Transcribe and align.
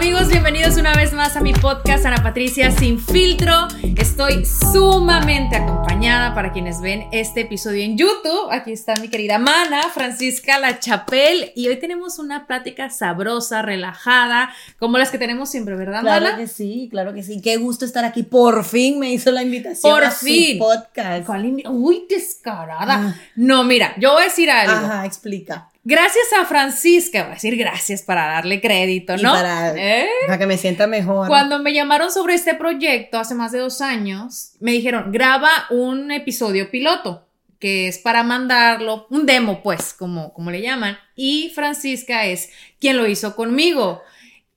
Amigos, 0.00 0.28
bienvenidos 0.28 0.78
una 0.78 0.94
vez 0.94 1.12
más 1.12 1.36
a 1.36 1.42
mi 1.42 1.52
podcast 1.52 2.06
Ana 2.06 2.22
Patricia 2.22 2.70
Sin 2.70 2.98
Filtro. 2.98 3.68
Estoy 3.98 4.46
sumamente 4.46 5.56
acompañada 5.56 6.34
para 6.34 6.52
quienes 6.52 6.80
ven 6.80 7.06
este 7.12 7.42
episodio 7.42 7.84
en 7.84 7.98
YouTube. 7.98 8.50
Aquí 8.50 8.72
está 8.72 8.94
mi 8.96 9.08
querida 9.08 9.38
Mana, 9.38 9.82
Francisca 9.92 10.58
La 10.58 10.78
Chapel, 10.80 11.52
y 11.54 11.68
hoy 11.68 11.78
tenemos 11.78 12.18
una 12.18 12.46
plática 12.46 12.88
sabrosa, 12.88 13.60
relajada, 13.60 14.50
como 14.78 14.96
las 14.96 15.10
que 15.10 15.18
tenemos 15.18 15.50
siempre, 15.50 15.76
¿verdad, 15.76 16.00
Claro 16.00 16.24
Mana? 16.24 16.36
que 16.38 16.46
sí, 16.46 16.88
claro 16.90 17.12
que 17.12 17.22
sí. 17.22 17.42
Qué 17.42 17.58
gusto 17.58 17.84
estar 17.84 18.06
aquí. 18.06 18.22
Por 18.22 18.64
fin 18.64 18.98
me 18.98 19.12
hizo 19.12 19.30
la 19.30 19.42
invitación 19.42 19.92
Por 19.92 20.04
a 20.04 20.10
fin. 20.10 20.52
su 20.54 20.58
podcast. 20.60 21.26
¿Cuál 21.26 21.44
invi- 21.44 21.68
Uy, 21.68 22.06
descarada. 22.08 22.94
Ah. 22.94 23.14
No, 23.36 23.64
mira, 23.64 23.94
yo 23.98 24.12
voy 24.14 24.22
a 24.22 24.24
decir 24.24 24.50
algo. 24.50 24.72
Ajá, 24.72 25.04
explica. 25.04 25.66
Gracias 25.82 26.26
a 26.38 26.44
Francisca, 26.44 27.22
voy 27.22 27.30
a 27.32 27.34
decir 27.34 27.56
gracias 27.56 28.02
para 28.02 28.26
darle 28.26 28.60
crédito, 28.60 29.14
Y 29.16 29.22
¿no? 29.22 29.32
para, 29.32 29.74
¿Eh? 29.76 30.08
para 30.26 30.38
que 30.38 30.46
me 30.46 30.58
sienta 30.58 30.86
mejor. 30.86 31.26
Cuando 31.26 31.58
me 31.58 31.72
llamaron 31.72 32.10
sobre 32.10 32.34
este 32.34 32.54
proyecto 32.54 33.18
hace 33.18 33.34
más 33.34 33.50
de 33.52 33.60
dos 33.60 33.80
años, 33.80 34.52
me 34.60 34.72
dijeron, 34.72 35.10
graba 35.10 35.48
un 35.70 36.12
episodio 36.12 36.70
piloto, 36.70 37.26
que 37.58 37.88
es 37.88 37.98
para 37.98 38.22
mandarlo, 38.22 39.06
un 39.10 39.24
demo, 39.24 39.62
pues, 39.62 39.94
como, 39.94 40.34
como 40.34 40.50
le 40.50 40.60
llaman. 40.60 40.98
Y 41.16 41.50
Francisca 41.54 42.26
es 42.26 42.50
quien 42.78 42.96
lo 42.98 43.06
hizo 43.06 43.34
conmigo. 43.34 44.02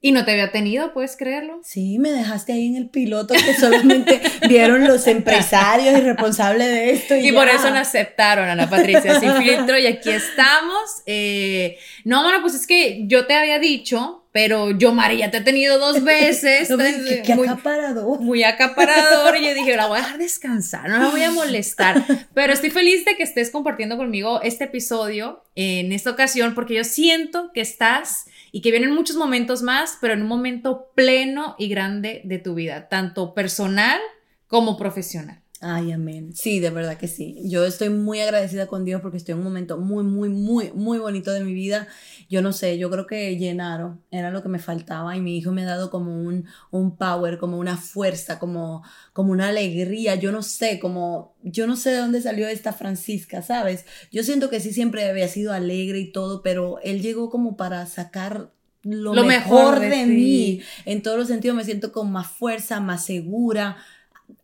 Y 0.05 0.11
no 0.11 0.25
te 0.25 0.31
había 0.31 0.51
tenido, 0.51 0.91
¿puedes 0.93 1.15
creerlo? 1.15 1.61
Sí, 1.63 1.97
me 1.97 2.11
dejaste 2.11 2.51
ahí 2.51 2.67
en 2.67 2.75
el 2.75 2.89
piloto 2.89 3.33
que 3.35 3.53
solamente 3.53 4.21
vieron 4.49 4.85
los 4.85 5.07
empresarios 5.07 5.97
y 5.97 6.01
responsables 6.01 6.67
de 6.67 6.91
esto. 6.91 7.15
Y, 7.15 7.29
Y 7.29 7.31
por 7.31 7.47
eso 7.47 7.71
me 7.71 7.79
aceptaron, 7.79 8.49
Ana 8.49 8.69
Patricia, 8.69 9.17
sin 9.21 9.33
filtro, 9.37 9.79
y 9.79 9.87
aquí 9.87 10.09
estamos. 10.09 11.03
Eh, 11.05 11.77
no, 12.03 12.21
bueno, 12.21 12.39
pues 12.41 12.53
es 12.53 12.67
que 12.67 13.03
yo 13.07 13.27
te 13.27 13.33
había 13.33 13.59
dicho, 13.59 14.22
pero 14.33 14.71
yo, 14.71 14.91
Mari, 14.93 15.19
ya 15.19 15.31
te 15.31 15.37
he 15.37 15.41
tenido 15.41 15.79
dos 15.79 16.03
veces. 16.03 16.69
No, 16.69 16.75
entonces, 16.83 17.07
qué, 17.07 17.21
qué 17.21 17.35
muy- 17.35 17.47
acaparador. 17.47 18.19
muy 18.19 18.43
acaparador 18.43 19.37
y 19.37 19.45
yo 19.45 19.53
dije, 19.53 19.77
la 19.77 19.85
voy 19.87 19.99
a 19.99 20.01
dejar 20.01 20.17
descansar, 20.17 20.89
no 20.89 20.97
la 20.97 21.09
voy 21.09 21.21
a 21.23 21.31
molestar. 21.31 22.03
Pero 22.33 22.51
estoy 22.51 22.71
feliz 22.71 23.05
de 23.05 23.15
que 23.15 23.23
estés 23.23 23.51
compartiendo 23.51 23.95
conmigo 23.95 24.41
este 24.41 24.65
episodio 24.65 25.43
en 25.55 25.91
esta 25.93 26.09
ocasión 26.09 26.55
porque 26.55 26.73
yo 26.73 26.83
siento 26.83 27.51
que 27.53 27.61
estás 27.61 28.25
y 28.51 28.61
que 28.61 28.71
vienen 28.71 28.91
muchos 28.93 29.15
momentos 29.15 29.61
más, 29.61 29.97
pero 30.01 30.13
en 30.15 30.21
un 30.23 30.27
momento 30.27 30.91
pleno 30.95 31.55
y 31.59 31.69
grande 31.69 32.21
de 32.23 32.39
tu 32.39 32.55
vida, 32.55 32.89
tanto 32.89 33.33
personal 33.35 33.99
como 34.47 34.77
profesional. 34.77 35.42
Ay, 35.65 35.93
amén. 35.93 36.35
Sí, 36.35 36.59
de 36.59 36.71
verdad 36.71 36.97
que 36.97 37.07
sí. 37.07 37.37
Yo 37.45 37.63
estoy 37.63 37.87
muy 37.87 38.19
agradecida 38.19 38.67
con 38.67 38.83
Dios 38.83 38.99
porque 39.01 39.15
estoy 39.15 39.31
en 39.31 39.37
un 39.37 39.45
momento 39.45 39.77
muy, 39.77 40.03
muy, 40.03 40.27
muy, 40.27 40.73
muy 40.73 40.97
bonito 40.97 41.31
de 41.31 41.41
mi 41.41 41.53
vida. 41.53 41.87
Yo 42.29 42.41
no 42.41 42.51
sé, 42.51 42.77
yo 42.77 42.89
creo 42.89 43.07
que 43.07 43.37
llenaron, 43.37 44.01
era 44.11 44.29
lo 44.29 44.43
que 44.43 44.49
me 44.49 44.59
faltaba 44.59 45.15
y 45.15 45.21
mi 45.21 45.37
hijo 45.37 45.53
me 45.53 45.63
ha 45.63 45.67
dado 45.67 45.89
como 45.89 46.21
un, 46.21 46.45
un 46.69 46.97
power, 46.97 47.37
como 47.37 47.57
una 47.57 47.77
fuerza, 47.77 48.39
como, 48.39 48.83
como 49.13 49.31
una 49.31 49.47
alegría. 49.47 50.15
Yo 50.15 50.33
no 50.33 50.43
sé, 50.43 50.79
como, 50.81 51.33
yo 51.43 51.65
no 51.65 51.77
sé 51.77 51.91
de 51.91 51.97
dónde 51.99 52.21
salió 52.21 52.49
esta 52.49 52.73
Francisca, 52.73 53.41
¿sabes? 53.41 53.85
Yo 54.11 54.23
siento 54.23 54.49
que 54.49 54.59
sí 54.59 54.73
siempre 54.73 55.09
había 55.09 55.29
sido 55.29 55.53
alegre 55.53 55.99
y 55.99 56.11
todo, 56.11 56.41
pero 56.41 56.79
él 56.83 57.01
llegó 57.01 57.29
como 57.29 57.55
para 57.55 57.85
sacar 57.85 58.51
lo, 58.81 59.13
Lo 59.13 59.23
mejor, 59.23 59.75
mejor 59.75 59.79
de 59.79 59.89
de, 59.89 60.05
mí. 60.07 60.61
En 60.83 61.01
todos 61.01 61.17
los 61.17 61.29
sentidos 61.29 61.55
me 61.55 61.63
siento 61.63 61.93
con 61.93 62.11
más 62.11 62.27
fuerza, 62.27 62.81
más 62.81 63.05
segura 63.05 63.77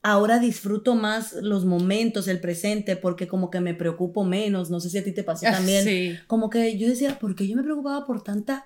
ahora 0.02 0.40
disfruto 0.40 0.96
más 0.96 1.34
los 1.34 1.66
momentos, 1.66 2.28
el 2.28 2.40
presente, 2.40 2.96
porque 2.96 3.28
como 3.28 3.50
que 3.50 3.60
me 3.60 3.74
preocupo 3.74 4.24
menos. 4.24 4.70
No 4.70 4.80
sé 4.80 4.90
si 4.90 4.98
a 4.98 5.04
ti 5.04 5.12
te 5.12 5.24
pasó 5.24 5.46
también. 5.46 5.84
Sí. 5.84 6.18
Como 6.28 6.50
que 6.50 6.78
yo 6.78 6.88
decía, 6.88 7.20
¿por 7.20 7.36
qué 7.36 7.48
yo 7.48 7.56
me 7.56 7.64
preocupaba 7.64 8.06
por 8.06 8.24
tanta... 8.24 8.66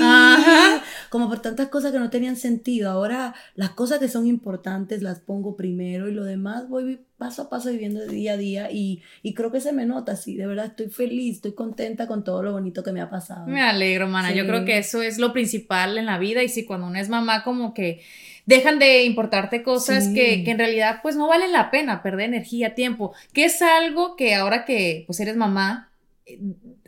Ajá. 0.00 0.84
Como 1.08 1.28
por 1.28 1.40
tantas 1.42 1.66
cosas 1.68 1.90
que 1.90 1.98
no 1.98 2.10
tenían 2.10 2.36
sentido. 2.36 2.90
Ahora 2.90 3.34
las 3.56 3.70
cosas 3.70 3.98
que 3.98 4.08
son 4.08 4.26
importantes 4.28 5.02
las 5.02 5.18
pongo 5.18 5.56
primero 5.56 6.08
y 6.08 6.12
lo 6.14 6.22
demás 6.24 6.68
voy 6.68 7.00
paso 7.18 7.42
a 7.42 7.50
paso 7.50 7.70
viviendo 7.70 8.06
día 8.06 8.34
a 8.34 8.36
día 8.36 8.70
y, 8.70 9.02
y 9.22 9.34
creo 9.34 9.50
que 9.50 9.60
se 9.60 9.72
me 9.72 9.86
nota 9.86 10.12
así. 10.12 10.36
De 10.36 10.46
verdad 10.46 10.66
estoy 10.66 10.90
feliz, 10.90 11.36
estoy 11.36 11.54
contenta 11.54 12.06
con 12.06 12.22
todo 12.22 12.42
lo 12.44 12.52
bonito 12.52 12.84
que 12.84 12.92
me 12.92 13.00
ha 13.00 13.10
pasado. 13.10 13.46
Me 13.48 13.62
alegro, 13.62 14.06
mana. 14.06 14.32
Yo 14.32 14.44
Sí. 14.44 14.48
creo 14.48 14.64
que 14.64 14.78
eso 14.78 15.02
es 15.02 15.18
lo 15.18 15.32
principal 15.32 15.98
en 15.98 16.06
la 16.06 16.18
vida. 16.18 16.42
Y 16.44 16.48
si 16.48 16.64
cuando 16.64 16.86
uno 16.86 16.98
es 16.98 17.08
mamá, 17.08 17.42
como 17.42 17.74
que 17.74 18.00
dejan 18.50 18.78
de 18.78 19.04
importarte 19.04 19.62
cosas 19.62 20.04
Sí. 20.04 20.14
que, 20.14 20.44
que 20.44 20.50
en 20.50 20.58
realidad 20.58 20.98
pues 21.02 21.16
no 21.16 21.28
valen 21.28 21.52
la 21.52 21.70
pena 21.70 22.02
perder 22.02 22.26
energía, 22.26 22.74
tiempo. 22.74 23.14
Que 23.32 23.44
es 23.46 23.62
algo 23.62 24.16
que 24.16 24.34
ahora 24.34 24.64
que 24.66 25.04
pues 25.06 25.18
eres 25.20 25.36
mamá, 25.36 25.90
eh, 26.26 26.38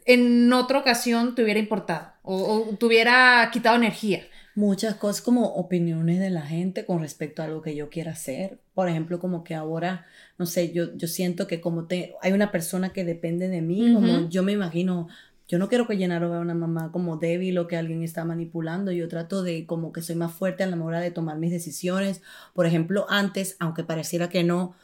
en 0.05 0.53
otra 0.53 0.78
ocasión 0.78 1.34
te 1.34 1.43
hubiera 1.43 1.61
importado 1.61 2.12
o, 2.22 2.67
o 2.69 2.77
te 2.77 2.87
hubiera 2.87 3.49
quitado 3.53 3.77
energía. 3.77 4.22
muchas 4.55 4.97
cosas 4.97 5.22
como 5.22 5.47
opiniones 5.55 6.19
de 6.21 6.28
la 6.28 6.43
gente 6.43 6.84
con 6.84 7.01
respecto 7.01 7.41
a 7.41 7.47
algo 7.47 7.62
que 7.62 7.75
yo 7.75 7.89
quiera 7.89 8.12
hacer. 8.12 8.59
Por 8.75 8.87
ejemplo, 8.89 9.19
como 9.19 9.45
que 9.45 9.55
ahora, 9.55 10.05
no 10.39 10.45
sé, 10.45 10.72
yo, 10.72 10.95
yo 10.95 11.09
siento 11.09 11.47
que 11.47 11.61
como 11.62 11.87
te, 11.87 12.15
hay 12.21 12.33
una 12.33 12.51
persona 12.53 12.93
que 12.93 13.05
depende 13.05 13.49
de 13.49 13.62
mí, 13.62 13.95
como 13.95 14.28
yo 14.28 14.43
me 14.43 14.53
imagino, 14.53 15.09
yo 15.53 15.59
no 15.59 15.69
quiero 15.69 15.87
que 15.87 15.99
Llenaro 15.99 16.31
vea 16.31 16.39
a 16.39 16.41
una 16.41 16.55
mamá 16.55 16.91
como 16.93 17.19
débil 17.19 17.59
o 17.59 17.67
que 17.67 17.77
alguien 17.77 18.03
está 18.03 18.25
manipulando. 18.25 18.91
Yo 18.91 19.07
trato 19.07 19.43
de 19.43 19.67
como 19.67 19.93
que 19.93 20.01
soy 20.01 20.17
más 20.17 20.33
fuerte 20.33 20.63
a 20.63 20.67
la 20.67 20.83
hora 20.83 20.99
de 20.99 21.11
tomar 21.11 21.37
mis 21.37 21.51
decisiones. 21.51 22.23
Por 22.55 22.65
ejemplo, 22.65 23.05
antes, 23.11 23.57
aunque 23.61 23.85
pareciera 23.85 24.31
que 24.31 24.45
no, 24.45 24.75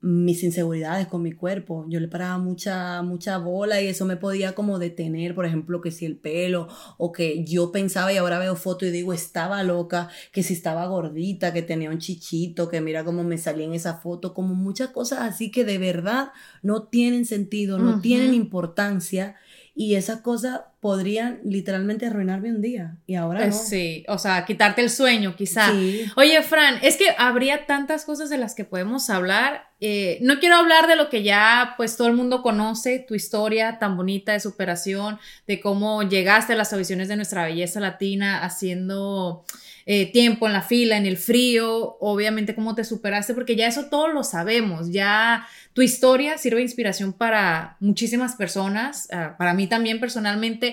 mis 0.00 0.42
inseguridades 0.42 1.06
con 1.06 1.22
mi 1.22 1.30
cuerpo. 1.30 1.84
Yo 1.88 2.00
le 2.00 2.08
paraba 2.08 2.38
mucha, 2.38 3.02
mucha 3.02 3.38
bola 3.38 3.80
y 3.80 3.86
eso 3.86 4.04
me 4.04 4.16
podía 4.16 4.56
como 4.56 4.80
detener, 4.80 5.32
por 5.32 5.46
ejemplo, 5.46 5.80
que 5.80 5.92
si 5.92 6.06
el 6.06 6.16
pelo 6.16 6.66
o 6.98 7.12
que 7.12 7.44
yo 7.44 7.70
pensaba 7.70 8.12
y 8.12 8.16
ahora 8.16 8.40
veo 8.40 8.56
foto 8.56 8.84
y 8.86 8.90
digo, 8.90 9.12
estaba 9.12 9.62
loca, 9.62 10.08
que 10.32 10.42
si 10.42 10.54
estaba 10.54 10.86
gordita, 10.86 11.52
que 11.52 11.62
tenía 11.62 11.88
un 11.88 11.98
chichito, 11.98 12.68
que 12.68 12.80
mira 12.80 13.04
cómo 13.04 13.22
me 13.22 13.38
salía 13.38 13.66
en 13.66 13.74
esa 13.74 13.94
foto, 13.94 14.34
como 14.34 14.56
muchas 14.56 14.88
cosas 14.88 15.20
así 15.20 15.52
que 15.52 15.64
de 15.64 15.78
verdad 15.78 16.32
no 16.62 16.82
tienen 16.88 17.26
sentido, 17.26 17.78
no 17.78 18.00
tienen 18.00 18.34
importancia 18.34 19.36
y 19.80 19.94
esas 19.94 20.20
cosas 20.20 20.60
podrían 20.80 21.40
literalmente 21.44 22.06
arruinarme 22.06 22.50
un 22.50 22.62
día 22.62 22.96
y 23.06 23.14
ahora 23.14 23.44
Eh, 23.44 23.48
no. 23.48 23.52
Sí, 23.52 24.04
o 24.08 24.18
sea, 24.18 24.46
quitarte 24.46 24.80
el 24.80 24.88
sueño 24.88 25.36
quizá. 25.36 25.70
Sí. 25.70 26.06
Oye, 26.16 26.42
Fran, 26.42 26.78
es 26.82 26.96
que 26.96 27.14
habría 27.18 27.66
tantas 27.66 28.06
cosas 28.06 28.30
de 28.30 28.38
las 28.38 28.54
que 28.54 28.64
podemos 28.64 29.10
hablar. 29.10 29.68
Eh, 29.80 30.18
no 30.22 30.40
quiero 30.40 30.56
hablar 30.56 30.86
de 30.86 30.96
lo 30.96 31.10
que 31.10 31.22
ya 31.22 31.74
pues 31.76 31.96
todo 31.98 32.08
el 32.08 32.14
mundo 32.14 32.42
conoce, 32.42 32.98
tu 32.98 33.14
historia 33.14 33.78
tan 33.78 33.96
bonita 33.96 34.32
de 34.32 34.40
superación, 34.40 35.18
de 35.46 35.60
cómo 35.60 36.02
llegaste 36.02 36.54
a 36.54 36.56
las 36.56 36.72
audiciones 36.72 37.08
de 37.08 37.16
nuestra 37.16 37.44
belleza 37.44 37.80
latina 37.80 38.42
haciendo 38.42 39.44
eh, 39.86 40.12
tiempo 40.12 40.46
en 40.46 40.52
la 40.52 40.62
fila, 40.62 40.96
en 40.96 41.06
el 41.06 41.16
frío, 41.16 41.96
obviamente 42.00 42.54
cómo 42.54 42.74
te 42.74 42.84
superaste, 42.84 43.34
porque 43.34 43.56
ya 43.56 43.66
eso 43.66 43.86
todos 43.86 44.12
lo 44.12 44.22
sabemos, 44.22 44.92
ya 44.92 45.46
tu 45.72 45.82
historia 45.82 46.36
sirve 46.36 46.58
de 46.58 46.64
inspiración 46.64 47.12
para 47.12 47.76
muchísimas 47.80 48.36
personas, 48.36 49.08
ah, 49.12 49.36
para 49.38 49.54
mí 49.54 49.66
también 49.66 49.98
personalmente, 49.98 50.69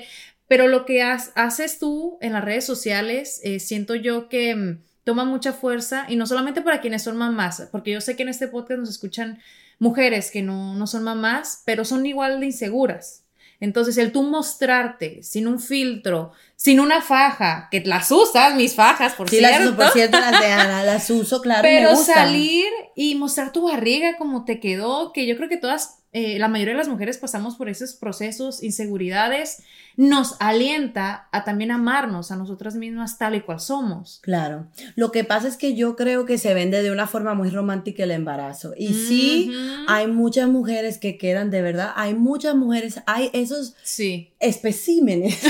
pero 0.48 0.68
lo 0.68 0.86
que 0.86 1.02
has- 1.02 1.32
haces 1.36 1.80
tú 1.80 2.18
en 2.22 2.34
las 2.34 2.44
redes 2.44 2.66
sociales, 2.66 3.40
eh, 3.44 3.60
siento 3.60 3.96
yo 3.96 4.30
que 4.30 4.56
mm, 4.56 4.82
toma 5.04 5.26
mucha 5.26 5.54
fuerza 5.54 6.06
y 6.10 6.16
no 6.16 6.26
solamente 6.28 6.62
para 6.62 6.82
quienes 6.82 7.04
son 7.04 7.18
mamás, 7.18 7.68
porque 7.72 7.92
yo 7.92 8.02
sé 8.02 8.16
que 8.16 8.24
en 8.24 8.30
este 8.30 8.48
podcast 8.48 8.80
nos 8.80 8.90
escuchan 8.90 9.40
mujeres 9.80 10.32
que 10.32 10.42
no, 10.42 10.76
no 10.76 10.88
son 10.88 11.04
mamás, 11.04 11.62
pero 11.66 11.86
son 11.86 12.06
igual 12.06 12.40
de 12.40 12.48
inseguras. 12.48 13.24
Entonces, 13.60 13.98
el 13.98 14.12
tú 14.12 14.22
mostrarte 14.22 15.24
sin 15.24 15.48
un 15.48 15.60
filtro, 15.60 16.32
sin 16.56 16.80
una 16.80 17.02
faja, 17.02 17.70
que 17.72 17.82
las 17.82 18.12
usas, 18.12 18.54
mis 18.56 18.76
fajas, 18.76 19.14
por 19.14 19.28
Sí, 19.30 19.38
cierto. 19.38 19.58
las 19.58 19.68
uso, 19.68 19.76
por 19.78 19.92
cierto, 19.92 20.20
las 20.20 20.40
de 20.40 20.46
Ana, 20.52 20.84
las 20.84 21.10
uso, 21.10 21.42
claro, 21.42 21.62
pero 21.64 21.92
me 21.92 21.98
salir 21.98 22.66
y 22.96 23.16
mostrar 23.16 23.52
tu 23.52 23.64
barriga 23.68 24.16
como 24.18 24.46
te 24.46 24.60
quedó, 24.60 25.12
que 25.12 25.26
yo 25.26 25.36
creo 25.38 25.50
que 25.50 25.58
todas, 25.58 26.04
eh, 26.12 26.38
la 26.38 26.50
mayoría 26.50 26.74
de 26.74 26.78
las 26.80 26.88
mujeres 26.88 27.18
pasamos 27.18 27.56
por 27.56 27.68
esos 27.68 27.94
procesos, 27.96 28.62
inseguridades, 28.62 29.64
nos 29.98 30.36
alienta 30.40 31.28
a 31.32 31.44
también 31.44 31.72
amarnos 31.72 32.32
a 32.32 32.36
nosotras 32.36 32.76
mismas 32.76 33.18
tal 33.18 33.34
y 33.36 33.42
cual 33.42 33.60
somos. 33.60 34.20
Claro. 34.22 34.68
Lo 34.96 35.12
que 35.12 35.24
pasa 35.24 35.48
es 35.48 35.58
que 35.58 35.76
yo 35.76 35.96
creo 35.96 36.26
que 36.26 36.38
se 36.38 36.54
vende 36.54 36.84
de 36.84 36.92
una 36.92 37.08
forma 37.08 37.34
muy 37.34 37.50
romántica 37.50 38.04
el 38.04 38.12
embarazo. 38.12 38.74
Y 38.78 38.94
sí, 38.94 39.52
hay 39.88 40.06
muchas 40.08 40.48
mujeres 40.50 41.00
que 41.00 41.18
quedan 41.18 41.50
de 41.50 41.64
verdad. 41.64 41.94
Hay 41.96 42.14
muchas 42.14 42.54
mujeres, 42.56 43.02
hay 43.08 43.32
esos 43.34 43.76
Sí. 43.82 44.34
especímenes. 44.40 45.40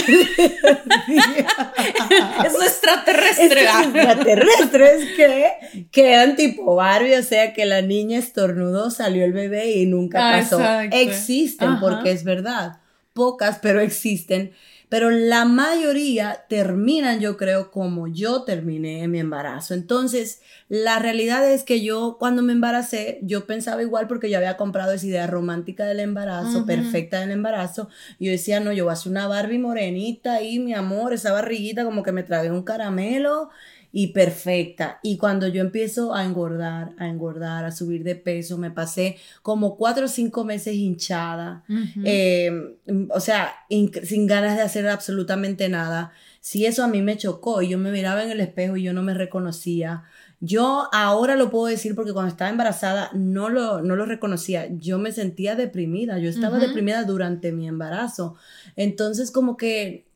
Es 2.45 2.53
extraterrestre. 2.55 3.63
Estos 3.65 3.85
extraterrestres 3.85 5.05
que 5.15 5.87
quedan 5.91 6.35
tipo 6.35 6.75
Barbie, 6.75 7.15
o 7.15 7.23
sea 7.23 7.53
que 7.53 7.65
la 7.65 7.81
niña 7.81 8.17
estornudó, 8.19 8.91
salió 8.91 9.25
el 9.25 9.33
bebé 9.33 9.71
y 9.71 9.85
nunca 9.85 10.29
Ah, 10.29 10.39
pasó. 10.39 10.59
Existen 10.91 11.69
Ajá. 11.69 11.79
porque 11.81 12.11
es 12.11 12.23
verdad. 12.23 12.77
Pocas, 13.17 13.57
pero 13.63 13.79
existen. 13.81 14.51
Pero 14.89 15.09
la 15.09 15.43
mayoría 15.43 16.45
terminan, 16.47 17.19
yo 17.19 17.35
creo, 17.35 17.71
como 17.71 18.07
yo 18.07 18.43
terminé 18.43 19.01
en 19.01 19.09
mi 19.09 19.19
embarazo. 19.19 19.73
Entonces, 19.73 20.41
la 20.69 20.99
realidad 20.99 21.49
es 21.51 21.63
que 21.63 21.81
yo 21.81 22.17
cuando 22.19 22.43
me 22.43 22.53
embaracé, 22.53 23.17
yo 23.23 23.47
pensaba 23.47 23.81
igual 23.81 24.07
porque 24.07 24.29
yo 24.29 24.37
había 24.37 24.55
comprado 24.55 24.93
esa 24.93 25.07
idea 25.07 25.25
romántica 25.25 25.85
del 25.85 25.99
embarazo, 25.99 26.67
perfecta 26.67 27.19
del 27.19 27.31
embarazo. 27.31 27.89
Yo 28.19 28.29
decía, 28.29 28.59
no, 28.59 28.71
yo 28.71 28.83
voy 28.85 28.91
a 28.91 28.93
hacer 28.93 29.11
una 29.11 29.27
Barbie 29.27 29.57
morenita 29.57 30.35
ahí, 30.35 30.59
mi 30.59 30.75
amor, 30.75 31.11
esa 31.11 31.33
barriguita 31.33 31.83
como 31.83 32.03
que 32.03 32.11
me 32.11 32.23
tragué 32.23 32.51
un 32.51 32.63
caramelo 32.63 33.49
y 33.97 34.09
perfecta. 34.09 34.99
Y 35.01 35.17
cuando 35.17 35.47
yo 35.47 35.59
empiezo 35.59 36.13
a 36.13 36.23
engordar, 36.23 36.93
a 36.99 37.07
engordar, 37.07 37.65
a 37.65 37.71
subir 37.71 38.03
de 38.03 38.13
peso, 38.13 38.59
me 38.59 38.69
pasé 38.69 39.17
como 39.41 39.75
cuatro 39.75 40.05
o 40.05 40.07
cinco 40.07 40.43
meses 40.43 40.75
hinchada. 40.75 41.63
Eh, 42.03 42.77
o 43.09 43.19
sea, 43.19 43.55
sin 44.03 44.27
ganas 44.27 44.55
de 44.55 44.61
hacer 44.61 44.87
absolutamente 44.87 45.67
nada. 45.67 46.11
Si 46.41 46.67
eso 46.67 46.83
a 46.83 46.87
mí 46.87 47.01
me 47.01 47.17
chocó 47.17 47.63
y 47.63 47.69
yo 47.69 47.79
me 47.79 47.91
miraba 47.91 48.23
en 48.23 48.29
el 48.29 48.39
espejo 48.39 48.77
y 48.77 48.83
yo 48.83 48.93
no 48.93 49.01
me 49.01 49.15
reconocía. 49.15 50.03
Yo 50.39 50.89
ahora 50.93 51.35
lo 51.35 51.49
puedo 51.49 51.65
decir 51.65 51.95
porque 51.95 52.13
cuando 52.13 52.29
estaba 52.29 52.51
embarazada 52.51 53.09
no 53.15 53.49
lo, 53.49 53.81
no 53.81 53.95
lo 53.95 54.05
reconocía. 54.05 54.67
Yo 54.77 54.99
me 54.99 55.11
sentía 55.11 55.55
deprimida. 55.55 56.19
Yo 56.19 56.29
estaba 56.29 56.59
deprimida 56.59 57.03
durante 57.03 57.51
mi 57.51 57.67
embarazo. 57.67 58.35
Entonces 58.75 59.31
como 59.31 59.57
que 59.57 60.06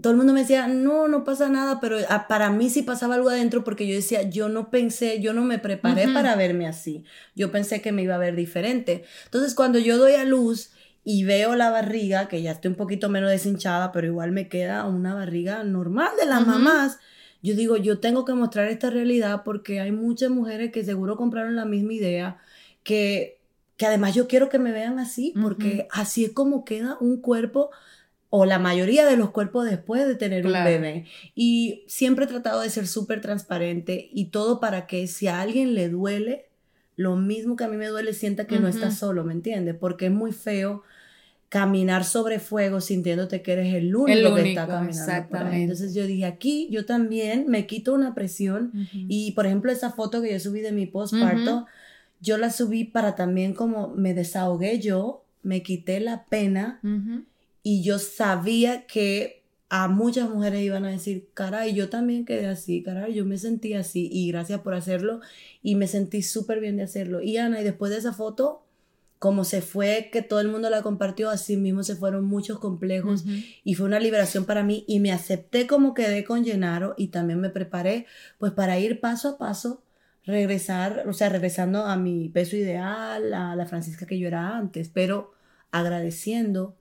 todo 0.00 0.10
el 0.10 0.16
mundo 0.16 0.32
me 0.32 0.40
decía, 0.40 0.66
no, 0.66 1.06
no 1.06 1.22
pasa 1.22 1.48
nada, 1.48 1.80
pero 1.80 1.98
ah, 2.08 2.26
para 2.26 2.50
mí 2.50 2.68
sí 2.68 2.82
pasaba 2.82 3.14
algo 3.14 3.28
adentro 3.28 3.62
porque 3.62 3.86
yo 3.86 3.94
decía, 3.94 4.22
yo 4.22 4.48
no 4.48 4.70
pensé, 4.70 5.20
yo 5.20 5.32
no 5.32 5.42
me 5.42 5.58
preparé 5.58 6.08
para 6.08 6.34
verme 6.34 6.66
así. 6.66 7.04
Yo 7.36 7.52
pensé 7.52 7.80
que 7.80 7.92
me 7.92 8.02
iba 8.02 8.16
a 8.16 8.18
ver 8.18 8.34
diferente. 8.34 9.04
Entonces, 9.26 9.54
cuando 9.54 9.78
yo 9.78 9.96
doy 9.96 10.14
a 10.14 10.24
luz 10.24 10.72
y 11.04 11.22
veo 11.22 11.54
la 11.54 11.70
barriga, 11.70 12.26
que 12.26 12.42
ya 12.42 12.52
estoy 12.52 12.70
un 12.70 12.76
poquito 12.76 13.08
menos 13.08 13.30
deshinchada, 13.30 13.92
pero 13.92 14.08
igual 14.08 14.32
me 14.32 14.48
queda 14.48 14.84
una 14.86 15.14
barriga 15.14 15.62
normal 15.62 16.10
de 16.18 16.26
las 16.26 16.44
mamás, 16.44 16.98
yo 17.40 17.54
digo, 17.54 17.76
yo 17.76 18.00
tengo 18.00 18.24
que 18.24 18.32
mostrar 18.32 18.68
esta 18.68 18.90
realidad 18.90 19.42
porque 19.44 19.78
hay 19.78 19.92
muchas 19.92 20.30
mujeres 20.30 20.72
que 20.72 20.82
seguro 20.82 21.16
compraron 21.16 21.54
la 21.54 21.66
misma 21.66 21.92
idea, 21.92 22.38
que, 22.82 23.38
que 23.76 23.86
además 23.86 24.14
yo 24.14 24.26
quiero 24.26 24.48
que 24.48 24.58
me 24.58 24.72
vean 24.72 24.98
así, 24.98 25.34
porque 25.40 25.86
así 25.92 26.24
es 26.24 26.32
como 26.32 26.64
queda 26.64 26.96
un 27.00 27.20
cuerpo 27.20 27.70
o 28.36 28.46
la 28.46 28.58
mayoría 28.58 29.06
de 29.06 29.16
los 29.16 29.30
cuerpos 29.30 29.64
después 29.64 30.08
de 30.08 30.16
tener 30.16 30.42
Claro. 30.42 30.68
un 30.68 30.82
bebé. 30.82 31.04
Y 31.36 31.84
siempre 31.86 32.24
he 32.24 32.28
tratado 32.28 32.62
de 32.62 32.68
ser 32.70 32.88
súper 32.88 33.20
transparente 33.20 34.08
y 34.12 34.24
todo 34.26 34.58
para 34.58 34.88
que 34.88 35.06
si 35.06 35.28
a 35.28 35.40
alguien 35.40 35.74
le 35.74 35.88
duele, 35.88 36.46
lo 36.96 37.14
mismo 37.14 37.54
que 37.54 37.62
a 37.62 37.68
mí 37.68 37.76
me 37.76 37.86
duele, 37.86 38.12
sienta 38.12 38.46
que 38.48 38.58
no 38.58 38.66
está 38.66 38.90
solo, 38.90 39.22
¿me 39.22 39.32
entiendes? 39.34 39.76
Porque 39.78 40.06
es 40.06 40.12
muy 40.12 40.32
feo 40.32 40.82
caminar 41.48 42.02
sobre 42.04 42.40
fuego 42.40 42.80
sintiéndote 42.80 43.40
que 43.42 43.52
eres 43.52 43.72
el 43.74 43.94
único, 43.94 44.36
El 44.36 44.42
que 44.42 44.48
está 44.48 44.66
caminando. 44.66 44.72
por 44.72 44.80
ahí. 44.82 44.88
exactamente. 44.88 45.62
Entonces 45.62 45.94
yo 45.94 46.04
dije, 46.04 46.24
aquí 46.24 46.66
yo 46.72 46.84
también 46.86 47.44
me 47.46 47.66
quito 47.68 47.94
una 47.94 48.14
presión 48.16 48.72
y 48.92 49.30
por 49.32 49.46
ejemplo 49.46 49.70
esa 49.70 49.90
foto 49.92 50.20
que 50.20 50.32
yo 50.32 50.40
subí 50.40 50.60
de 50.60 50.72
mi 50.72 50.86
postparto, 50.86 51.66
yo 52.20 52.36
la 52.38 52.50
subí 52.50 52.82
para 52.82 53.14
también 53.14 53.54
como 53.54 53.88
me 53.94 54.12
desahogué 54.12 54.80
yo, 54.80 55.24
me 55.44 55.62
quité 55.62 56.00
la 56.00 56.24
pena. 56.24 56.80
Y 57.64 57.82
yo 57.82 57.98
sabía 57.98 58.86
que 58.86 59.42
a 59.70 59.88
muchas 59.88 60.28
mujeres 60.28 60.62
iban 60.62 60.84
a 60.84 60.90
decir, 60.90 61.30
caray, 61.34 61.74
yo 61.74 61.88
también 61.88 62.26
quedé 62.26 62.46
así, 62.46 62.82
caray, 62.82 63.14
yo 63.14 63.24
me 63.24 63.38
sentí 63.38 63.74
así 63.74 64.08
y 64.12 64.30
gracias 64.30 64.60
por 64.60 64.74
hacerlo 64.74 65.20
y 65.62 65.74
me 65.74 65.88
sentí 65.88 66.22
súper 66.22 66.60
bien 66.60 66.76
de 66.76 66.84
hacerlo. 66.84 67.22
Y 67.22 67.38
Ana, 67.38 67.60
y 67.60 67.64
después 67.64 67.90
de 67.90 67.98
esa 67.98 68.12
foto, 68.12 68.64
como 69.18 69.44
se 69.44 69.62
fue, 69.62 70.10
que 70.12 70.20
todo 70.20 70.40
el 70.40 70.48
mundo 70.48 70.68
la 70.68 70.82
compartió, 70.82 71.30
así 71.30 71.56
mismo 71.56 71.82
se 71.82 71.96
fueron 71.96 72.26
muchos 72.26 72.58
complejos 72.58 73.24
y 73.64 73.74
fue 73.74 73.86
una 73.86 73.98
liberación 73.98 74.44
para 74.44 74.62
mí 74.62 74.84
y 74.86 75.00
me 75.00 75.10
acepté 75.10 75.66
como 75.66 75.94
quedé 75.94 76.22
con 76.22 76.44
Llenaro 76.44 76.94
y 76.98 77.08
también 77.08 77.40
me 77.40 77.48
preparé 77.48 78.06
pues 78.38 78.52
para 78.52 78.78
ir 78.78 79.00
paso 79.00 79.30
a 79.30 79.38
paso 79.38 79.82
regresar, 80.26 81.04
o 81.08 81.14
sea, 81.14 81.30
regresando 81.30 81.86
a 81.86 81.96
mi 81.96 82.28
peso 82.28 82.56
ideal, 82.56 83.32
a 83.32 83.56
la 83.56 83.66
Francisca 83.66 84.06
que 84.06 84.18
yo 84.18 84.28
era 84.28 84.56
antes, 84.56 84.90
pero 84.90 85.32
agradeciendo 85.70 86.76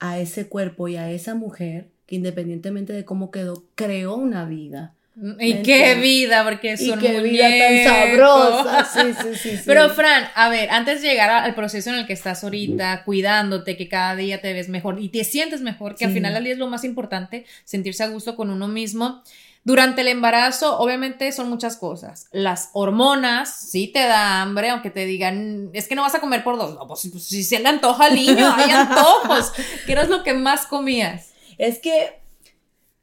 a 0.00 0.18
ese 0.18 0.46
cuerpo 0.48 0.88
y 0.88 0.96
a 0.96 1.10
esa 1.10 1.34
mujer 1.34 1.88
que 2.06 2.14
independientemente 2.16 2.92
de 2.92 3.04
cómo 3.04 3.30
quedó, 3.30 3.64
creó 3.74 4.14
una 4.14 4.44
vida. 4.44 4.92
Y 5.40 5.54
¿Me 5.54 5.62
qué 5.62 5.94
vida, 5.94 6.44
porque 6.44 6.72
es 6.72 6.82
y 6.82 6.90
un 6.90 6.98
qué 7.00 7.20
vida 7.22 7.48
tan 7.48 7.84
sabrosa. 7.84 8.84
Sí, 8.84 9.14
sí, 9.14 9.28
sí, 9.34 9.50
sí. 9.56 9.62
Pero 9.64 9.88
Fran, 9.88 10.24
a 10.34 10.50
ver, 10.50 10.68
antes 10.70 11.00
de 11.00 11.08
llegar 11.08 11.30
al 11.30 11.54
proceso 11.54 11.88
en 11.90 11.96
el 11.96 12.06
que 12.06 12.12
estás 12.12 12.44
ahorita, 12.44 13.02
cuidándote, 13.04 13.78
que 13.78 13.88
cada 13.88 14.14
día 14.14 14.42
te 14.42 14.52
ves 14.52 14.68
mejor 14.68 15.00
y 15.00 15.08
te 15.08 15.24
sientes 15.24 15.62
mejor, 15.62 15.96
que 15.96 16.04
al 16.04 16.10
Sí. 16.10 16.16
final 16.18 16.34
del 16.34 16.44
día 16.44 16.52
es 16.52 16.58
lo 16.58 16.68
más 16.68 16.84
importante, 16.84 17.46
sentirse 17.64 18.02
a 18.04 18.08
gusto 18.08 18.36
con 18.36 18.50
uno 18.50 18.68
mismo. 18.68 19.22
Durante 19.66 20.02
el 20.02 20.08
embarazo, 20.08 20.78
obviamente 20.78 21.32
son 21.32 21.50
muchas 21.50 21.76
cosas. 21.76 22.28
Las 22.30 22.70
hormonas, 22.72 23.52
sí 23.52 23.88
te 23.88 23.98
da 24.06 24.40
hambre, 24.40 24.70
aunque 24.70 24.90
te 24.90 25.04
digan, 25.06 25.70
es 25.72 25.88
que 25.88 25.96
no 25.96 26.02
vas 26.02 26.14
a 26.14 26.20
comer 26.20 26.44
por 26.44 26.56
dos. 26.56 26.74
No, 26.76 26.86
pues 26.86 27.00
si- 27.00 27.10
si 27.18 27.42
se 27.42 27.58
le 27.58 27.68
antoja 27.68 28.04
al 28.04 28.14
niño, 28.14 28.46
hay 28.56 28.70
antojos. 28.70 29.52
¿Qué 29.84 29.90
era 29.92 30.04
lo 30.04 30.22
que 30.22 30.34
más 30.34 30.66
comías? 30.66 31.32
Es 31.58 31.80
que, 31.80 32.20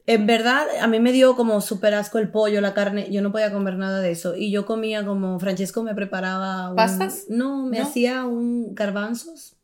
en 0.06 0.26
verdad, 0.26 0.66
a 0.80 0.86
mí 0.86 1.00
me 1.00 1.12
dio 1.12 1.36
como 1.36 1.60
súper 1.60 1.92
asco 1.94 2.18
el 2.18 2.30
pollo, 2.30 2.62
la 2.62 2.72
carne. 2.72 3.08
Yo 3.10 3.20
no 3.20 3.30
podía 3.30 3.52
comer 3.52 3.76
nada 3.76 4.00
de 4.00 4.12
eso. 4.12 4.34
Y 4.34 4.50
yo 4.50 4.64
comía 4.64 5.04
como 5.04 5.38
Francesco 5.40 5.82
me 5.82 5.94
preparaba. 5.94 6.70
un- 6.70 6.76
¿Pastas? 6.76 7.24
No, 7.28 7.66
me 7.66 7.78
¿No? 7.80 7.84
hacía 7.84 8.24
un 8.24 8.74
garbanzos 8.74 9.56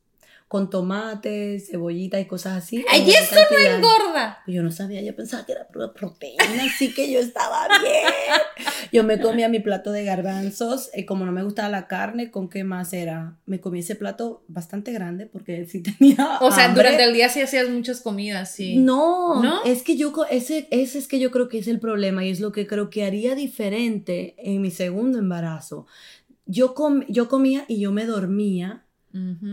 con 0.50 0.68
tomate, 0.68 1.60
cebollita 1.60 2.18
y 2.18 2.24
cosas 2.26 2.64
así. 2.64 2.84
¡Ay, 2.90 3.08
eso 3.08 3.36
no 3.36 3.56
engorda! 3.76 4.40
Yo 4.48 4.64
no 4.64 4.72
sabía, 4.72 5.00
yo 5.00 5.14
pensaba 5.14 5.46
que 5.46 5.52
era 5.52 5.68
pura 5.68 5.92
proteína, 5.92 6.64
así 6.64 6.92
que 6.92 7.08
yo 7.08 7.20
estaba 7.20 7.68
bien. 7.80 8.02
Yo 8.92 9.04
me 9.04 9.20
comía 9.20 9.48
mi 9.48 9.60
plato 9.60 9.92
de 9.92 10.02
garbanzos, 10.02 10.90
eh, 10.92 11.06
como 11.06 11.24
no 11.24 11.30
me 11.30 11.44
gustaba 11.44 11.68
la 11.68 11.86
carne, 11.86 12.32
¿con 12.32 12.48
qué 12.48 12.64
más 12.64 12.92
era? 12.92 13.38
Me 13.46 13.60
comí 13.60 13.78
ese 13.78 13.94
plato 13.94 14.42
bastante 14.48 14.90
grande 14.90 15.26
porque 15.26 15.66
sí 15.66 15.84
tenía 15.84 16.38
O 16.40 16.50
sea, 16.50 16.64
hambre. 16.64 16.82
durante 16.82 17.04
el 17.04 17.12
día 17.14 17.28
sí 17.28 17.40
hacías 17.40 17.68
muchas 17.68 18.00
comidas, 18.00 18.50
sí. 18.50 18.74
No, 18.78 19.40
¿No? 19.40 19.62
es 19.64 19.84
que 19.84 19.96
yo, 19.96 20.12
ese, 20.32 20.66
ese 20.72 20.98
es 20.98 21.06
que 21.06 21.20
yo 21.20 21.30
creo 21.30 21.48
que 21.48 21.58
es 21.58 21.68
el 21.68 21.78
problema 21.78 22.24
y 22.24 22.30
es 22.30 22.40
lo 22.40 22.50
que 22.50 22.66
creo 22.66 22.90
que 22.90 23.04
haría 23.04 23.36
diferente 23.36 24.34
en 24.38 24.60
mi 24.62 24.72
segundo 24.72 25.20
embarazo. 25.20 25.86
Yo, 26.44 26.74
com- 26.74 27.04
yo 27.08 27.28
comía 27.28 27.64
y 27.68 27.78
yo 27.78 27.92
me 27.92 28.04
dormía 28.04 28.84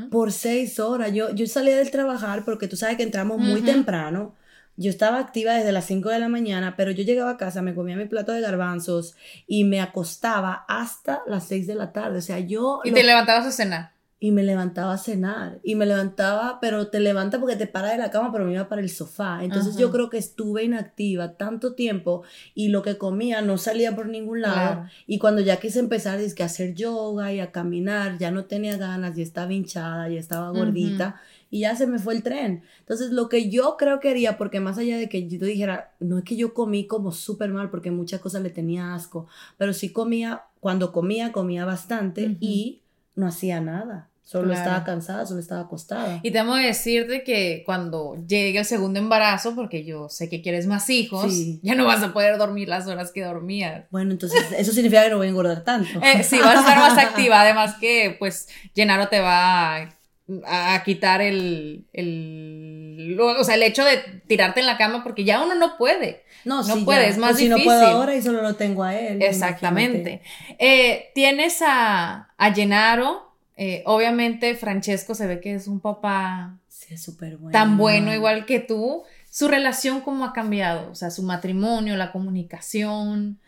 Por 0.09 0.31
seis 0.31 0.79
horas. 0.79 1.11
Yo, 1.13 1.31
yo 1.33 1.45
salía 1.47 1.77
del 1.77 1.91
trabajar 1.91 2.45
porque 2.45 2.67
tú 2.67 2.75
sabes 2.77 2.97
que 2.97 3.03
entramos 3.03 3.39
muy 3.39 3.61
temprano. 3.61 4.35
Yo 4.79 4.91
estaba 4.91 5.17
activa 5.19 5.53
desde 5.55 5.71
las 5.71 5.85
5 5.85 6.09
de 6.09 6.19
la 6.19 6.29
mañana, 6.29 6.75
pero 6.77 6.91
yo 6.91 7.03
llegaba 7.03 7.31
a 7.31 7.37
casa, 7.37 7.63
me 7.63 7.73
comía 7.73 7.95
mi 7.97 8.05
plato 8.05 8.31
de 8.31 8.41
garbanzos 8.41 9.15
y 9.47 9.63
me 9.63 9.81
acostaba 9.81 10.65
hasta 10.67 11.23
las 11.25 11.47
6 11.47 11.65
de 11.65 11.73
la 11.73 11.91
tarde. 11.91 12.19
O 12.19 12.21
sea, 12.21 12.37
yo... 12.39 12.81
Y 12.83 12.91
lo- 12.91 12.95
te 12.97 13.03
levantabas 13.03 13.47
a 13.47 13.51
cenar. 13.51 13.91
Y 14.19 14.31
me 14.31 14.43
levantaba 14.43 14.93
a 14.93 14.97
cenar. 14.97 15.59
Y 15.63 15.75
me 15.75 15.85
levantaba, 15.85 16.59
pero 16.59 16.87
te 16.87 16.99
levanta 16.99 17.39
porque 17.39 17.55
te 17.55 17.67
para 17.67 17.91
de 17.91 17.99
la 17.99 18.09
cama, 18.09 18.31
pero 18.31 18.45
me 18.45 18.53
iba 18.53 18.67
para 18.67 18.81
el 18.81 18.89
sofá. 18.89 19.43
Entonces 19.43 19.73
Ajá. 19.73 19.81
yo 19.81 19.91
creo 19.91 20.09
que 20.09 20.17
estuve 20.17 20.63
inactiva 20.63 21.33
tanto 21.33 21.75
tiempo 21.75 22.23
y 22.55 22.69
lo 22.69 22.81
que 22.81 22.97
comía 22.97 23.41
no 23.41 23.59
salía 23.59 23.95
por 23.95 24.07
ningún 24.07 24.41
lado. 24.41 24.55
Claro. 24.55 24.89
Y 25.05 25.19
cuando 25.19 25.41
ya 25.41 25.57
quise 25.57 25.79
empezar 25.79 26.17
dizque, 26.17 26.41
a 26.41 26.47
hacer 26.47 26.73
yoga 26.73 27.31
y 27.31 27.39
a 27.39 27.51
caminar, 27.51 28.17
ya 28.17 28.31
no 28.31 28.45
tenía 28.45 28.77
ganas, 28.77 29.15
ya 29.15 29.21
estaba 29.21 29.53
hinchada, 29.53 30.09
ya 30.09 30.19
estaba 30.19 30.49
gordita. 30.49 31.21
Y 31.49 31.61
ya 31.61 31.75
se 31.75 31.87
me 31.87 31.99
fue 31.99 32.15
el 32.15 32.23
tren. 32.23 32.63
Entonces, 32.79 33.11
lo 33.11 33.29
que 33.29 33.49
yo 33.49 33.77
creo 33.77 34.01
que 34.01 34.09
haría, 34.09 34.37
porque 34.37 34.59
más 34.59 34.77
allá 34.77 34.97
de 34.97 35.07
que 35.07 35.29
yo 35.29 35.45
dijera, 35.45 35.93
no 36.01 36.17
es 36.17 36.25
que 36.25 36.35
yo 36.35 36.53
comí 36.53 36.87
como 36.87 37.13
súper 37.13 37.51
mal, 37.51 37.69
porque 37.69 37.89
muchas 37.89 38.19
cosas 38.19 38.41
le 38.41 38.49
tenía 38.49 38.93
asco, 38.93 39.27
pero 39.57 39.71
sí 39.71 39.93
comía, 39.93 40.43
cuando 40.59 40.91
comía, 40.91 41.31
comía 41.31 41.63
bastante 41.63 42.35
y 42.41 42.81
no 43.17 43.27
hacía 43.27 43.59
nada. 43.59 44.07
Solo 44.23 44.47
Claro. 44.49 44.59
estaba 44.61 44.83
cansada, 44.83 45.25
solo 45.25 45.39
estaba 45.39 45.61
acostada. 45.61 46.19
Y 46.21 46.31
tengo 46.31 46.53
que 46.55 46.65
decirte 46.65 47.23
que 47.23 47.63
cuando 47.65 48.15
llegue 48.27 48.59
el 48.59 48.65
segundo 48.65 48.99
embarazo, 48.99 49.55
porque 49.55 49.85
yo 49.85 50.09
sé 50.09 50.27
que 50.27 50.41
quieres 50.41 50.67
más 50.67 50.89
hijos, 50.89 51.33
Sí. 51.33 51.61
ya 51.63 51.75
no 51.75 51.85
vas 51.85 52.03
a 52.03 52.11
poder 52.11 52.37
dormir 52.37 52.67
las 52.67 52.87
horas 52.87 53.11
que 53.13 53.23
dormías. 53.23 53.85
Bueno, 53.89 54.11
entonces 54.11 54.37
eso 54.57 54.73
significa 54.73 55.03
que 55.05 55.11
no 55.11 55.17
voy 55.17 55.27
a 55.27 55.29
engordar 55.29 55.63
tanto. 55.63 56.01
Eh, 56.03 56.23
sí, 56.23 56.39
vas 56.39 56.57
a 56.57 56.59
estar 56.59 56.77
más 56.77 56.97
activa. 57.05 57.39
Además 57.41 57.75
que, 57.79 58.17
pues, 58.19 58.49
Llenaro 58.73 59.07
te 59.07 59.21
va 59.21 59.77
a, 59.77 59.89
a 60.45 60.81
quitar 60.83 61.21
el, 61.21 61.85
el, 61.93 63.17
o 63.19 63.43
sea, 63.43 63.55
el 63.55 63.63
hecho 63.63 63.83
de 63.85 63.97
tirarte 64.27 64.59
en 64.59 64.65
la 64.65 64.77
cama 64.77 65.03
porque 65.03 65.23
ya 65.23 65.41
uno 65.43 65.55
no 65.55 65.77
puede. 65.77 66.23
no, 66.43 66.63
no 66.63 66.85
ya. 66.85 67.07
es 67.07 67.17
más 67.17 67.31
Pues 67.31 67.39
si 67.39 67.49
no 67.49 67.55
difícil. 67.55 67.65
puedo 67.79 67.87
ahora 67.87 68.15
y 68.15 68.21
solo 68.21 68.41
lo 68.41 68.55
tengo 68.55 68.83
a 68.83 68.95
él. 68.95 69.21
Exactamente. 69.21 70.21
Eh, 70.59 71.11
tienes 71.15 71.61
a, 71.61 72.29
a 72.37 72.53
Llenaro. 72.53 73.31
eh, 73.55 73.83
obviamente, 73.85 74.55
Francesco 74.55 75.15
se 75.15 75.27
ve 75.27 75.39
que 75.39 75.53
es 75.55 75.67
un 75.67 75.79
papá 75.79 76.57
Sí, 76.67 76.93
es 76.93 77.01
súper 77.03 77.37
bueno. 77.37 77.51
tan 77.57 77.77
bueno 77.77 78.13
igual 78.13 78.45
que 78.45 78.59
tú. 78.59 79.03
Su 79.31 79.47
relación, 79.47 80.01
¿cómo 80.01 80.25
ha 80.25 80.33
cambiado? 80.33 80.91
O 80.91 80.95
sea, 80.95 81.09
su 81.09 81.23
matrimonio, 81.23 81.95
la 81.95 82.11
comunicación. 82.11 83.39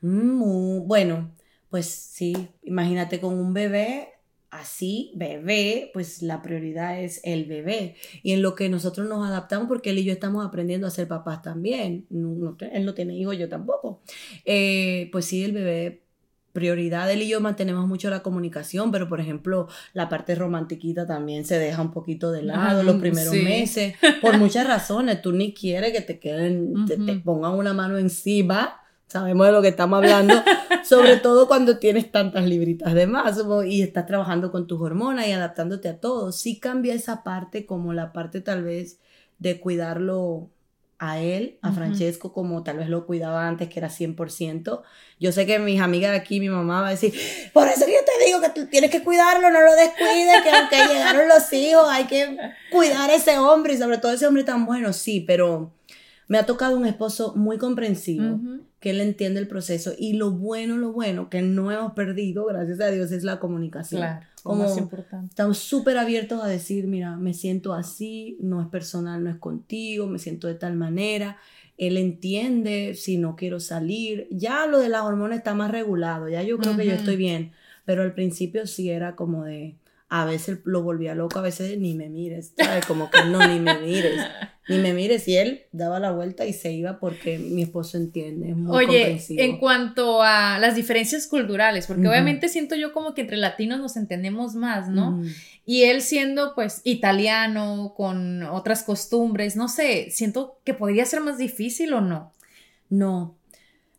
Mm, 0.00 0.86
bueno, 0.86 1.30
pues 1.70 1.86
sí, 1.86 2.48
imagínate 2.62 3.20
con 3.20 3.34
un 3.38 3.52
bebé 3.52 4.08
así, 4.50 5.12
bebé, 5.14 5.90
pues 5.92 6.22
la 6.22 6.40
prioridad 6.42 7.00
es 7.00 7.20
el 7.24 7.44
bebé. 7.44 7.96
Y 8.22 8.32
en 8.32 8.42
lo 8.42 8.54
que 8.54 8.68
nosotros 8.68 9.08
nos 9.08 9.26
adaptamos, 9.26 9.68
porque 9.68 9.90
él 9.90 9.98
y 9.98 10.04
yo 10.04 10.12
estamos 10.12 10.46
aprendiendo 10.46 10.86
a 10.86 10.90
ser 10.90 11.06
papás 11.08 11.42
también. 11.42 12.06
No- 12.10 12.34
no 12.34 12.56
te- 12.56 12.74
él 12.76 12.84
no 12.84 12.94
tiene 12.94 13.16
hijos, 13.16 13.36
yo 13.38 13.48
tampoco. 13.48 14.00
Eh, 14.44 15.08
pues 15.12 15.24
sí, 15.26 15.44
el 15.44 15.52
bebé. 15.52 16.02
Prioridad, 16.50 17.12
él 17.12 17.22
y 17.22 17.28
yo 17.28 17.40
mantenemos 17.40 17.86
mucho 17.86 18.10
la 18.10 18.22
comunicación, 18.22 18.90
pero 18.90 19.06
por 19.08 19.20
ejemplo, 19.20 19.68
la 19.92 20.08
parte 20.08 20.34
romantiquita 20.34 21.06
también 21.06 21.44
se 21.44 21.56
deja 21.58 21.80
un 21.80 21.92
poquito 21.92 22.32
de 22.32 22.42
lado 22.42 22.82
los 22.82 22.96
primeros 22.96 23.34
sí. 23.34 23.42
meses, 23.42 23.94
por 24.22 24.38
muchas 24.38 24.66
razones. 24.66 25.22
Tú 25.22 25.30
ni 25.32 25.52
quieres 25.52 25.92
que 25.92 26.00
te 26.00 26.18
queden, 26.18 26.86
te, 26.86 26.96
pongan 27.20 27.52
una 27.52 27.74
mano 27.74 27.98
encima 27.98 28.80
sabemos 29.08 29.46
de 29.46 29.52
lo 29.52 29.62
que 29.62 29.68
estamos 29.68 29.98
hablando, 29.98 30.34
sobre 30.84 31.16
todo 31.16 31.48
cuando 31.48 31.78
tienes 31.78 32.12
tantas 32.12 32.44
libritas 32.44 32.94
de 32.94 33.06
más 33.06 33.38
y 33.66 33.82
estás 33.82 34.06
trabajando 34.06 34.52
con 34.52 34.66
tus 34.66 34.80
hormonas 34.80 35.26
y 35.26 35.32
adaptándote 35.32 35.88
a 35.88 35.98
todo. 35.98 36.32
Sí 36.32 36.60
cambia 36.60 36.94
esa 36.94 37.22
parte 37.24 37.66
como 37.66 37.92
la 37.92 38.12
parte 38.12 38.40
tal 38.40 38.62
vez 38.62 38.98
de 39.38 39.60
cuidarlo 39.60 40.50
a 41.00 41.20
él, 41.20 41.58
a 41.62 41.68
Ujú. 41.68 41.76
Francesco, 41.76 42.32
como 42.32 42.64
tal 42.64 42.78
vez 42.78 42.88
lo 42.88 43.06
cuidaba 43.06 43.46
antes, 43.46 43.68
que 43.68 43.78
era 43.78 43.88
100%. 43.88 44.82
Yo 45.20 45.30
sé 45.32 45.46
que 45.46 45.60
mis 45.60 45.80
amigas 45.80 46.10
de 46.10 46.18
aquí, 46.18 46.40
mi 46.40 46.48
mamá 46.48 46.82
va 46.82 46.88
a 46.88 46.90
decir, 46.90 47.14
por 47.52 47.68
eso 47.68 47.86
que 47.86 47.92
yo 47.92 47.98
te 48.04 48.24
digo 48.24 48.40
que 48.40 48.50
tú 48.50 48.66
tienes 48.66 48.90
que 48.90 49.04
cuidarlo, 49.04 49.48
no 49.50 49.60
lo 49.60 49.74
descuides, 49.76 50.42
que 50.42 50.50
aunque 50.50 50.92
llegaron 50.92 51.28
los 51.28 51.52
hijos, 51.52 51.86
hay 51.88 52.04
que 52.06 52.36
cuidar 52.72 53.10
a 53.10 53.14
ese 53.14 53.38
hombre 53.38 53.74
y 53.74 53.78
sobre 53.78 53.98
todo 53.98 54.12
ese 54.12 54.26
hombre 54.26 54.42
tan 54.42 54.66
bueno, 54.66 54.92
sí, 54.92 55.20
pero 55.20 55.70
me 56.28 56.38
ha 56.38 56.46
tocado 56.46 56.76
un 56.76 56.86
esposo 56.86 57.34
muy 57.34 57.58
comprensivo 57.58 58.38
que 58.80 58.90
él 58.90 59.00
entiende 59.00 59.40
el 59.40 59.48
proceso 59.48 59.92
y 59.98 60.12
lo 60.12 60.30
bueno, 60.30 60.76
lo 60.76 60.92
bueno 60.92 61.28
que 61.28 61.42
no 61.42 61.72
hemos 61.72 61.94
perdido, 61.94 62.44
gracias 62.44 62.80
a 62.80 62.90
Dios, 62.90 63.10
es 63.10 63.24
la 63.24 63.40
comunicación. 63.40 64.02
Claro, 64.02 64.26
Como 64.42 64.64
más 64.64 64.78
importante. 64.78 65.26
estamos 65.30 65.58
súper 65.58 65.98
abiertos 65.98 66.42
a 66.44 66.46
decir, 66.46 66.86
mira, 66.86 67.16
me 67.16 67.34
siento 67.34 67.72
así, 67.72 68.36
no 68.40 68.60
es 68.60 68.68
personal, 68.68 69.24
no 69.24 69.30
es 69.30 69.36
contigo, 69.36 70.06
me 70.06 70.18
siento 70.18 70.46
de 70.46 70.54
tal 70.54 70.76
manera. 70.76 71.38
Él 71.76 71.96
entiende 71.96 72.94
si 72.94 73.18
no 73.18 73.34
quiero 73.34 73.58
salir. 73.58 74.28
Ya 74.30 74.66
lo 74.66 74.78
de 74.78 74.88
las 74.88 75.02
hormonas 75.02 75.38
está 75.38 75.54
más 75.54 75.70
regulado, 75.70 76.28
ya 76.28 76.42
yo 76.42 76.58
creo 76.58 76.76
que 76.76 76.86
yo 76.86 76.92
estoy 76.92 77.16
bien, 77.16 77.52
pero 77.84 78.02
al 78.02 78.14
principio 78.14 78.66
sí 78.66 78.90
era 78.90 79.16
como 79.16 79.44
de, 79.44 79.74
a 80.10 80.24
veces 80.24 80.60
lo 80.64 80.82
volvía 80.82 81.14
loco, 81.14 81.38
a 81.38 81.42
veces 81.42 81.78
ni 81.78 81.94
me 81.94 82.08
mires, 82.08 82.54
¿sabes? 82.56 82.86
Como 82.86 83.10
que 83.10 83.24
no, 83.26 83.46
ni 83.46 83.60
me 83.60 83.78
mires, 83.78 84.18
ni 84.68 84.78
me 84.78 84.94
mires. 84.94 85.28
Y 85.28 85.36
él 85.36 85.62
daba 85.70 86.00
la 86.00 86.12
vuelta 86.12 86.46
y 86.46 86.54
se 86.54 86.72
iba 86.72 86.98
porque 86.98 87.38
mi 87.38 87.62
esposo 87.62 87.98
entiende, 87.98 88.50
es 88.50 88.56
muy 88.56 88.74
Oye, 88.74 88.98
comprensivo. 89.00 89.42
en 89.42 89.58
cuanto 89.58 90.22
a 90.22 90.58
las 90.58 90.74
diferencias 90.76 91.26
culturales, 91.26 91.86
porque 91.86 92.08
obviamente 92.08 92.48
siento 92.48 92.74
yo 92.74 92.92
como 92.94 93.12
que 93.12 93.20
entre 93.20 93.36
latinos 93.36 93.80
nos 93.80 93.96
entendemos 93.96 94.54
más, 94.54 94.88
¿no? 94.88 95.20
Y 95.66 95.82
él 95.82 96.00
siendo 96.00 96.54
pues 96.54 96.80
italiano, 96.84 97.92
con 97.94 98.42
otras 98.44 98.82
costumbres, 98.84 99.56
no 99.56 99.68
sé, 99.68 100.10
siento 100.10 100.58
que 100.64 100.72
podría 100.72 101.04
ser 101.04 101.20
más 101.20 101.36
difícil 101.36 101.92
o 101.92 102.00
no. 102.00 102.32
No, 102.88 103.36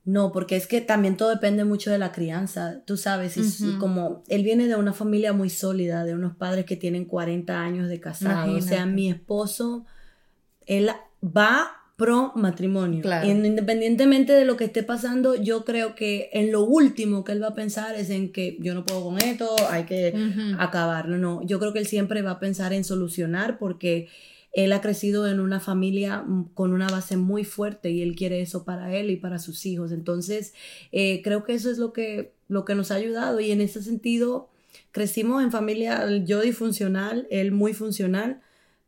no, 0.10 0.32
porque 0.32 0.56
es 0.56 0.66
que 0.66 0.82
también 0.82 1.18
todo 1.18 1.30
depende 1.30 1.66
mucho 1.66 1.92
de 1.92 2.00
la 2.00 2.12
crianza. 2.12 2.82
Tú 2.86 2.98
sabes, 2.98 3.38
como 3.78 4.24
él 4.28 4.44
viene 4.44 4.68
de 4.68 4.75
una 4.75 4.92
familia 4.92 5.34
muy 5.34 5.51
sólida, 5.51 6.04
de 6.04 6.16
unos 6.16 6.36
padres 6.36 6.66
que 6.66 6.75
tienen 6.75 7.06
40 7.06 7.62
años 7.62 7.89
de 7.89 8.00
casado. 8.00 8.56
O 8.56 8.62
sea, 8.62 8.88
mi 8.88 9.12
esposo, 9.12 9.86
él 10.66 10.89
va 11.24 11.68
pro 11.96 12.32
matrimonio. 12.36 13.04
Claro. 13.04 13.28
Y 13.28 13.30
independientemente 13.30 14.34
de 14.34 14.46
lo 14.46 14.58
que 14.58 14.66
esté 14.66 14.82
pasando, 14.82 15.36
yo 15.36 15.63
creo 15.63 15.94
que 15.94 16.32
en 16.34 16.51
lo 16.51 16.63
último 16.63 17.24
que 17.24 17.34
él 17.34 17.44
va 17.44 17.50
a 17.50 17.54
pensar 17.54 17.96
es 17.96 18.10
en 18.10 18.32
que 18.32 18.58
yo 18.62 18.74
no 18.74 18.86
puedo 18.86 19.04
con 19.04 19.20
esto, 19.20 19.48
hay 19.70 19.84
que 19.84 20.16
Ujú. 20.16 20.60
acabarlo. 20.60 21.20
No, 21.20 21.46
yo 21.46 21.60
creo 21.60 21.72
que 21.72 21.80
él 21.80 21.88
siempre 21.88 22.24
va 22.24 22.32
a 22.32 22.39
pensar 22.39 22.74
en 22.74 22.84
solucionar 22.84 23.60
porque 23.60 24.08
él 24.53 24.74
ha 24.74 24.82
crecido 24.82 25.27
en 25.27 25.39
una 25.39 25.60
familia 25.60 26.22
mm, 26.22 26.53
con 26.53 26.74
una 26.74 26.88
base 26.88 27.18
muy 27.18 27.44
fuerte 27.46 27.91
y 27.91 28.01
él 28.01 28.15
quiere 28.15 28.41
eso 28.41 28.63
para 28.63 28.96
él 28.96 29.10
y 29.10 29.15
para 29.15 29.39
sus 29.39 29.65
hijos. 29.65 29.91
Entonces, 29.91 30.53
eh, 30.91 31.22
creo 31.24 31.44
que 31.44 31.53
eso 31.53 31.70
es 31.70 31.77
lo 31.77 31.94
que, 31.94 32.34
lo 32.48 32.65
que 32.65 32.75
nos 32.75 32.91
ha 32.91 32.96
ayudado 32.96 33.39
y 33.39 33.51
en 33.51 33.62
ese 33.62 33.84
sentido 33.84 34.50
crecimos 34.91 35.44
en 35.44 35.51
familia, 35.51 36.06
yo 36.25 36.41
disfuncional, 36.41 37.27
él 37.29 37.51
muy 37.51 37.74
funcional, 37.74 38.41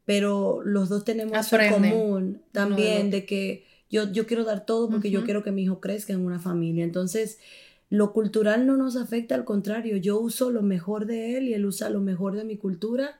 pero 0.05 0.61
los 0.63 0.89
dos 0.89 1.05
tenemos 1.05 1.53
en 1.53 1.71
común 1.71 2.41
también 2.51 3.11
de 3.11 3.25
que 3.25 3.65
yo, 3.89 4.11
yo 4.11 4.25
quiero 4.25 4.43
dar 4.43 4.65
todo 4.65 4.89
porque 4.89 5.11
yo 5.11 5.23
quiero 5.23 5.43
que 5.43 5.51
mi 5.51 5.63
hijo 5.63 5.79
crezca 5.79 6.13
en 6.13 6.25
una 6.25 6.39
familia. 6.39 6.83
Entonces, 6.83 7.39
lo 7.89 8.13
cultural 8.13 8.65
no 8.65 8.77
nos 8.77 8.95
afecta, 8.95 9.35
al 9.35 9.43
contrario, 9.43 9.97
yo 9.97 10.17
uso 10.17 10.49
lo 10.49 10.61
mejor 10.61 11.05
de 11.05 11.37
él 11.37 11.49
y 11.49 11.53
él 11.53 11.65
usa 11.65 11.89
lo 11.89 11.99
mejor 11.99 12.35
de 12.35 12.45
mi 12.45 12.57
cultura 12.57 13.19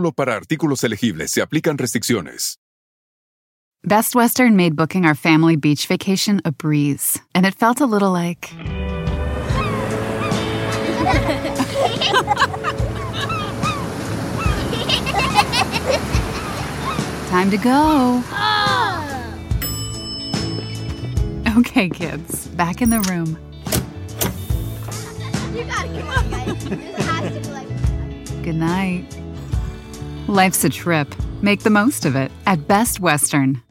Solo 0.00 0.12
para 0.12 0.34
artículos 0.34 0.82
elegibles 0.82 1.30
se 1.30 1.42
aplican 1.42 1.76
restricciones. 1.76 2.56
Best 3.84 4.14
Western 4.14 4.56
made 4.56 4.74
booking 4.74 5.04
our 5.04 5.14
family 5.14 5.56
beach 5.56 5.86
vacation 5.86 6.40
a 6.46 6.50
breeze, 6.50 7.20
and 7.34 7.44
it 7.44 7.54
felt 7.54 7.82
a 7.82 7.84
little 7.84 8.10
like. 8.10 8.48
Time 17.28 17.50
to 17.50 17.58
go. 17.58 18.22
Oh. 18.32 19.34
Okay, 21.58 21.90
kids, 21.90 22.48
back 22.56 22.80
in 22.80 22.88
the 22.88 23.00
room. 23.10 23.38
You 25.54 25.64
gotta 25.64 25.88
come 25.88 26.08
on, 26.08 26.30
guys. 26.30 26.64
This 26.64 27.04
has 27.04 27.34
to 27.34 27.40
be 27.40 27.48
like. 27.52 27.68
Good 28.42 28.56
night. 28.56 29.19
Life's 30.28 30.64
a 30.64 30.68
trip. 30.68 31.14
Make 31.42 31.62
the 31.62 31.70
most 31.70 32.04
of 32.04 32.16
it 32.16 32.30
at 32.46 32.66
Best 32.66 33.00
Western. 33.00 33.62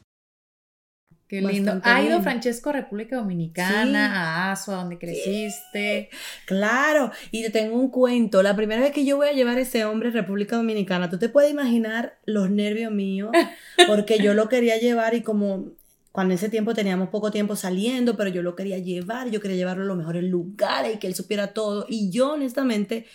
Qué 1.30 1.42
lindo. 1.42 1.74
Bastante 1.74 1.90
¿Ha 1.90 2.02
ido 2.02 2.10
bien. 2.10 2.24
Francesco 2.24 2.72
a 2.72 2.74
República 2.74 3.18
Dominicana, 3.18 4.48
a 4.48 4.52
Asua, 4.52 4.78
donde 4.78 4.98
creciste? 4.98 6.10
Claro, 6.48 7.12
y 7.30 7.44
te 7.44 7.52
tengo 7.52 7.76
un 7.76 7.92
cuento. 7.92 8.42
La 8.42 8.56
primera 8.56 8.82
vez 8.82 8.92
que 8.92 9.06
yo 9.06 9.18
voy 9.18 9.28
a 9.28 9.34
llevar 9.34 9.58
a 9.58 9.62
ese 9.62 9.86
hombre 9.86 10.10
a 10.10 10.12
República 10.12 10.56
Dominicana, 10.56 11.08
tú 11.08 11.20
te 11.20 11.30
puedes 11.30 11.52
imaginar 11.52 12.18
los 12.26 12.50
nervios 12.50 12.92
míos, 12.92 13.30
porque 13.88 14.18
yo 14.18 14.34
lo 14.34 14.50
quería 14.50 14.80
llevar 14.80 15.14
y 15.14 15.22
como 15.22 15.74
cuando 16.12 16.34
en 16.34 16.40
ese 16.40 16.50
tiempo 16.50 16.74
teníamos 16.74 17.10
poco 17.10 17.30
tiempo 17.30 17.56
saliendo, 17.56 18.18
pero 18.18 18.32
yo 18.32 18.42
lo 18.42 18.56
quería 18.56 18.80
llevar, 18.80 19.30
yo 19.30 19.40
quería 19.40 19.58
llevarlo 19.58 19.84
a 19.84 19.88
los 19.88 19.98
mejores 19.98 20.24
lugares 20.24 20.96
y 20.96 20.98
que 20.98 21.06
él 21.06 21.14
supiera 21.14 21.54
todo. 21.54 21.86
Y 21.88 22.10
yo 22.10 22.34
honestamente, 22.34 23.06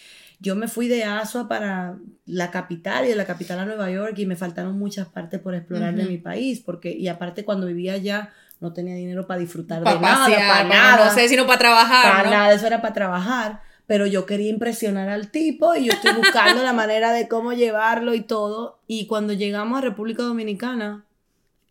yo 0.41 0.57
me 0.57 0.69
fui 0.69 0.88
de 0.88 1.05
Asua 1.05 1.49
para 1.49 1.97
la 2.26 2.50
capital 2.50 3.05
y 3.05 3.09
de 3.09 3.17
la 3.17 3.25
capital 3.25 3.59
a 3.61 3.64
Nueva 3.64 3.91
York 3.91 4.14
y 4.19 4.26
me 4.26 4.37
faltaron 4.37 4.79
muchas 4.79 5.09
partes 5.09 5.41
por 5.41 5.55
explorar 5.55 5.95
de 5.95 6.05
mi 6.05 6.19
país, 6.19 6.61
porque 6.61 6.91
y 6.93 7.09
aparte 7.09 7.45
cuando 7.45 7.67
vivía 7.67 7.95
allá 7.95 8.31
no 8.61 8.73
tenía 8.73 8.95
dinero 8.95 9.26
para 9.26 9.41
disfrutar 9.41 9.81
de 9.81 9.85
nada, 9.85 10.00
pasear, 10.00 10.49
para 10.49 10.69
para 10.69 10.69
nada. 10.69 11.05
no 11.07 11.14
sé, 11.14 11.29
sino 11.29 11.47
para 11.47 11.59
trabajar, 11.59 12.12
Para 12.17 12.25
¿no? 12.25 12.31
nada, 12.37 12.55
eso 12.55 12.67
era 12.67 12.81
para 12.81 12.95
trabajar. 12.95 13.61
pero 13.87 14.07
yo 14.07 14.25
quería 14.25 14.49
impresionar 14.49 15.09
al 15.11 15.31
tipo 15.31 15.75
y 15.75 15.85
yo 15.87 15.93
estoy 15.93 16.12
buscando 16.14 16.62
la 16.62 16.73
manera 16.73 17.12
de 17.12 17.29
cómo 17.29 17.53
llevarlo 17.53 18.14
y 18.14 18.21
todo. 18.23 18.79
Y 18.87 19.07
cuando 19.07 19.35
llegamos 19.35 19.76
a 19.79 19.83
República 19.83 20.23
Dominicana, 20.23 21.05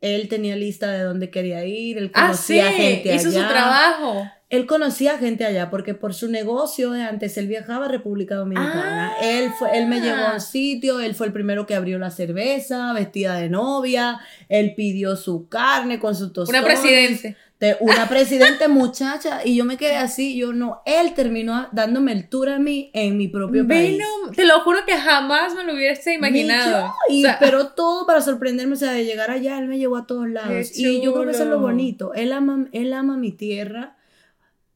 él 0.01 0.27
tenía 0.27 0.55
lista 0.55 0.91
de 0.91 1.01
dónde 1.03 1.31
quería 1.31 1.65
ir, 1.65 1.97
él 1.97 2.11
Ah, 2.13 2.33
sí, 2.35 2.59
conocía 2.59 2.71
gente 2.71 3.15
hizo 3.15 3.31
su 3.31 3.37
allá. 3.39 3.47
trabajo. 3.49 4.29
Él 4.53 4.67
conocía 4.67 5.17
gente 5.17 5.45
allá 5.45 5.71
porque 5.71 5.95
por 5.95 6.13
su 6.13 6.29
negocio 6.29 6.91
de 6.91 7.01
antes 7.01 7.35
él 7.39 7.47
viajaba 7.47 7.85
a 7.85 7.87
República 7.87 8.35
Dominicana. 8.35 9.13
Ah. 9.19 9.25
Él 9.25 9.49
fue, 9.57 9.75
él 9.75 9.87
me 9.87 9.99
llevó 9.99 10.21
a 10.27 10.33
un 10.35 10.41
sitio, 10.41 10.99
él 10.99 11.15
fue 11.15 11.25
el 11.25 11.33
primero 11.33 11.65
que 11.65 11.73
abrió 11.73 11.97
la 11.97 12.11
cerveza, 12.11 12.93
vestida 12.93 13.35
de 13.37 13.49
novia, 13.49 14.19
él 14.49 14.75
pidió 14.75 15.15
su 15.15 15.49
carne 15.49 15.99
con 15.99 16.15
su 16.15 16.31
tostón. 16.31 16.55
Una 16.55 16.63
presidente. 16.63 17.35
Una 17.79 18.07
presidente 18.09 18.67
muchacha 18.67 19.39
y 19.43 19.55
yo 19.55 19.65
me 19.65 19.75
quedé 19.77 19.95
así, 19.95 20.35
yo 20.37 20.53
no, 20.53 20.83
él 20.85 21.15
terminó 21.15 21.67
dándome 21.71 22.11
el 22.11 22.29
tour 22.29 22.49
a 22.49 22.59
mí 22.59 22.91
en 22.93 23.17
mi 23.17 23.29
propio 23.29 23.67
país. 23.67 23.97
Te 24.35 24.45
lo 24.45 24.59
juro 24.59 24.79
que 24.85 24.97
jamás 24.97 25.55
me 25.55 25.63
lo 25.63 25.73
hubiese 25.73 26.13
imaginado. 26.13 26.93
Yo, 27.09 27.15
y- 27.15 27.23
O 27.25 27.27
sea, 27.27 27.39
pero 27.39 27.67
todo 27.75 28.05
para 28.05 28.21
sorprenderme, 28.21 28.73
o 28.73 28.77
sea, 28.77 28.91
de 28.91 29.03
llegar 29.03 29.31
allá, 29.31 29.57
él 29.57 29.67
me 29.67 29.79
llevó 29.79 29.97
a 29.97 30.05
todos 30.05 30.29
lados. 30.29 30.77
Y 30.77 31.01
yo 31.01 31.11
creo 31.13 31.25
que 31.25 31.31
eso 31.31 31.41
es 31.43 31.49
lo 31.49 31.59
bonito. 31.59 32.13
Él 32.13 32.33
ama, 32.33 32.67
él 32.71 32.93
ama 32.93 33.17
mi 33.17 33.31
tierra. 33.31 33.95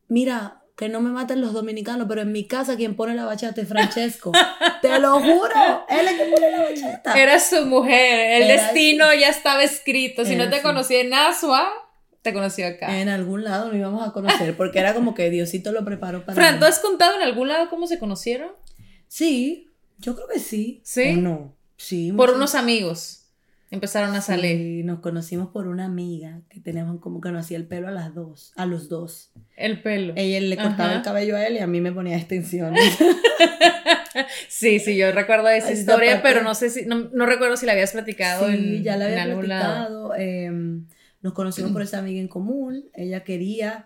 Mira, 0.07 0.61
que 0.77 0.89
no 0.89 1.01
me 1.01 1.09
maten 1.09 1.41
los 1.41 1.53
dominicanos, 1.53 2.07
pero 2.07 2.21
en 2.21 2.31
mi 2.31 2.45
casa 2.45 2.75
quien 2.75 2.95
pone 2.95 3.15
la 3.15 3.25
bachata 3.25 3.61
es 3.61 3.67
Francesco. 3.67 4.31
Te 4.81 4.99
lo 4.99 5.19
juro, 5.19 5.85
él 5.89 6.07
es 6.07 6.13
quien 6.13 6.31
pone 6.31 6.51
la 6.51 6.63
bachata. 6.63 7.19
Era 7.19 7.39
su 7.39 7.65
mujer, 7.65 8.41
el 8.43 8.49
Era 8.49 8.63
destino 8.63 9.13
ya 9.13 9.29
estaba 9.29 9.63
escrito. 9.63 10.23
Si 10.23 10.35
no 10.35 10.49
te 10.49 10.57
así. 10.57 10.63
conocí 10.63 10.95
en 10.95 11.13
Asua, 11.13 11.67
te 12.21 12.31
conocí 12.31 12.61
acá. 12.61 12.99
En 12.99 13.09
algún 13.09 13.43
lado 13.43 13.67
nos 13.67 13.75
íbamos 13.75 14.07
a 14.07 14.11
conocer, 14.13 14.55
porque 14.55 14.77
era 14.77 14.93
como 14.93 15.15
que 15.15 15.31
Diosito 15.31 15.71
lo 15.71 15.83
preparó 15.83 16.23
para 16.25 16.35
Fran. 16.35 16.59
¿tú 16.59 16.65
has 16.65 16.79
contado 16.79 17.15
en 17.15 17.23
algún 17.23 17.47
lado 17.47 17.69
cómo 17.69 17.87
se 17.87 17.97
conocieron? 17.97 18.51
Sí, 19.07 19.71
yo 19.97 20.15
creo 20.15 20.27
que 20.27 20.39
sí. 20.39 20.81
¿Sí? 20.83 21.15
¿O 21.15 21.17
no? 21.17 21.55
Sí. 21.75 22.11
Por 22.11 22.29
unos 22.31 22.53
amigos. 22.53 23.16
Empezaron 23.69 24.15
a 24.15 24.21
salir. 24.21 24.57
Sí, 24.57 24.83
nos 24.83 24.99
conocimos 24.99 25.49
por 25.49 25.67
una 25.67 25.85
amiga 25.85 26.41
que 26.49 26.59
teníamos 26.61 27.01
como 27.01 27.19
que 27.19 27.31
nos 27.31 27.45
hacía 27.45 27.57
el 27.57 27.67
pelo 27.67 27.87
a 27.89 27.91
las 27.91 28.13
dos, 28.15 28.53
a 28.55 28.65
los 28.65 28.87
dos. 28.87 29.31
El 29.57 29.81
pelo. 29.81 30.13
Ella 30.15 30.39
le 30.39 30.55
cortaba 30.55 30.85
Ajá. 30.89 30.95
el 30.97 31.01
cabello 31.01 31.35
a 31.35 31.45
él 31.45 31.55
y 31.55 31.59
a 31.59 31.67
mí 31.67 31.81
me 31.81 31.91
ponía 31.91 32.15
extensiones. 32.17 32.97
Sí, 34.49 34.79
sí, 34.79 34.97
yo 34.97 35.11
recuerdo 35.11 35.47
esa 35.49 35.71
historia, 35.71 36.21
pero 36.23 36.41
no 36.41 36.55
sé 36.55 36.69
si, 36.71 36.85
no, 36.85 37.09
no 37.13 37.25
recuerdo 37.27 37.55
si 37.55 37.65
la 37.67 37.73
habías 37.73 37.91
platicado 37.91 38.47
sí, 38.47 38.53
en, 38.77 38.83
ya 38.83 38.97
la 38.97 39.11
en 39.13 39.19
había 39.19 39.25
lado. 39.35 39.39
platicado. 40.09 40.15
eh, 40.17 40.51
nos 41.21 41.33
conocimos 41.33 41.71
por 41.71 41.81
esa 41.83 41.99
amiga 41.99 42.19
en 42.19 42.27
común. 42.27 42.85
Ella 42.93 43.23
quería 43.23 43.85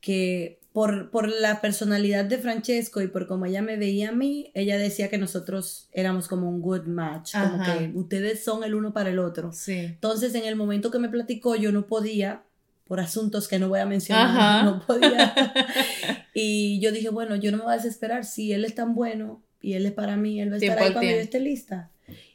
que 0.00 0.59
por, 0.72 1.10
por 1.10 1.28
la 1.28 1.60
personalidad 1.60 2.24
de 2.24 2.38
Francesco 2.38 3.00
y 3.00 3.08
por 3.08 3.26
cómo 3.26 3.46
ella 3.46 3.60
me 3.60 3.76
veía 3.76 4.10
a 4.10 4.12
mí, 4.12 4.52
ella 4.54 4.78
decía 4.78 5.08
que 5.08 5.18
nosotros 5.18 5.88
éramos 5.92 6.28
como 6.28 6.48
un 6.48 6.60
good 6.60 6.84
match, 6.86 7.32
como 7.32 7.62
Ajá. 7.62 7.78
que 7.78 7.90
ustedes 7.94 8.44
son 8.44 8.62
el 8.62 8.74
uno 8.74 8.92
para 8.92 9.10
el 9.10 9.18
otro. 9.18 9.52
Sí. 9.52 9.78
Entonces, 9.78 10.34
en 10.34 10.44
el 10.44 10.54
momento 10.56 10.90
que 10.90 10.98
me 11.00 11.08
platicó, 11.08 11.56
yo 11.56 11.72
no 11.72 11.86
podía, 11.86 12.42
por 12.86 13.00
asuntos 13.00 13.48
que 13.48 13.58
no 13.58 13.68
voy 13.68 13.80
a 13.80 13.86
mencionar, 13.86 14.28
Ajá. 14.28 14.62
no 14.64 14.86
podía. 14.86 15.34
y 16.34 16.78
yo 16.80 16.92
dije, 16.92 17.08
bueno, 17.08 17.34
yo 17.36 17.50
no 17.50 17.58
me 17.58 17.64
voy 17.64 17.72
a 17.72 17.76
desesperar. 17.76 18.24
Si 18.24 18.52
él 18.52 18.64
es 18.64 18.74
tan 18.76 18.94
bueno 18.94 19.42
y 19.60 19.72
él 19.74 19.86
es 19.86 19.92
para 19.92 20.16
mí, 20.16 20.40
él 20.40 20.50
va 20.50 20.54
a 20.54 20.58
estar 20.58 20.78
ahí 20.78 20.92
cuando 20.92 21.02
yo 21.02 21.08
tiempo. 21.08 21.22
esté 21.22 21.40
lista. 21.40 21.90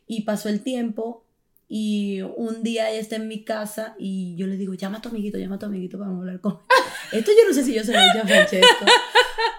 Y 0.07 0.21
pasó 0.21 0.49
el 0.49 0.61
tiempo 0.61 1.24
y 1.67 2.21
un 2.21 2.61
día 2.63 2.89
ella 2.91 2.99
está 2.99 3.15
en 3.15 3.27
mi 3.27 3.43
casa 3.43 3.95
y 3.97 4.35
yo 4.35 4.45
le 4.47 4.55
digo, 4.57 4.73
llama 4.75 4.99
a 4.99 5.01
tu 5.01 5.09
amiguito, 5.09 5.37
llama 5.37 5.55
a 5.55 5.59
tu 5.59 5.65
amiguito 5.65 5.97
para 5.97 6.11
hablar 6.11 6.39
con 6.39 6.53
él. 6.53 6.59
Esto 7.19 7.31
yo 7.31 7.47
no 7.47 7.53
sé 7.53 7.63
si 7.63 7.73
yo 7.73 7.83
se 7.83 7.91
lo 7.93 7.99
he 7.99 8.03
dicho 8.03 8.19
a 8.23 8.27
Francesco. 8.27 8.85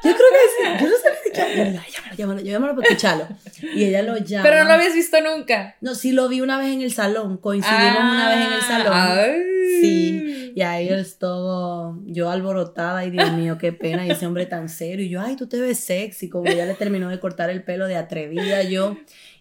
Yo 0.05 0.13
creo 0.13 0.15
que 0.15 0.79
sí, 0.79 0.85
yo 0.85 0.89
no 0.89 0.97
sé 0.97 1.09
si 1.35 1.41
"Ay, 1.41 1.57
llámalo, 1.57 2.17
llámalo, 2.17 2.41
llámalo 2.41 2.75
para 2.77 2.89
escucharlo. 2.89 3.29
Y 3.75 3.85
ella 3.85 4.03
lo 4.03 4.17
llama. 4.19 4.43
Pero 4.45 4.63
no 4.63 4.69
lo 4.69 4.75
habías 4.75 4.95
visto 4.95 5.17
nunca. 5.21 5.77
No, 5.81 5.95
sí 5.95 6.13
lo 6.13 6.29
vi 6.29 6.41
una 6.41 6.59
vez 6.59 6.69
en 6.73 6.83
el 6.83 6.93
salón, 6.93 7.39
coincidimos 7.39 7.99
una 7.99 8.29
vez 8.29 8.47
en 8.47 8.53
el 8.53 8.61
salón. 8.63 8.93
Ah, 8.95 9.17
ay. 9.23 9.43
Sí, 9.81 10.53
y 10.55 10.63
ahí 10.63 10.89
yo 10.89 10.95
estuvo 10.97 11.99
yo 12.07 12.31
alborotada 12.31 13.05
y 13.05 13.11
Dios 13.11 13.33
mío, 13.33 13.59
qué 13.59 13.73
pena, 13.73 14.07
y 14.07 14.11
ese 14.11 14.27
hombre 14.27 14.47
tan 14.47 14.69
serio, 14.69 15.05
y 15.05 15.09
yo, 15.09 15.21
ay, 15.21 15.37
tú 15.37 15.49
te 15.49 15.61
ves 15.61 15.79
sexy, 15.81 16.29
como 16.29 16.47
ya 16.51 16.65
le 16.67 16.75
terminó 16.75 17.09
de 17.11 17.19
cortar 17.21 17.51
el 17.51 17.63
pelo 17.65 17.87
de 17.87 17.97
atrevida 17.97 18.63
yo, 18.63 18.97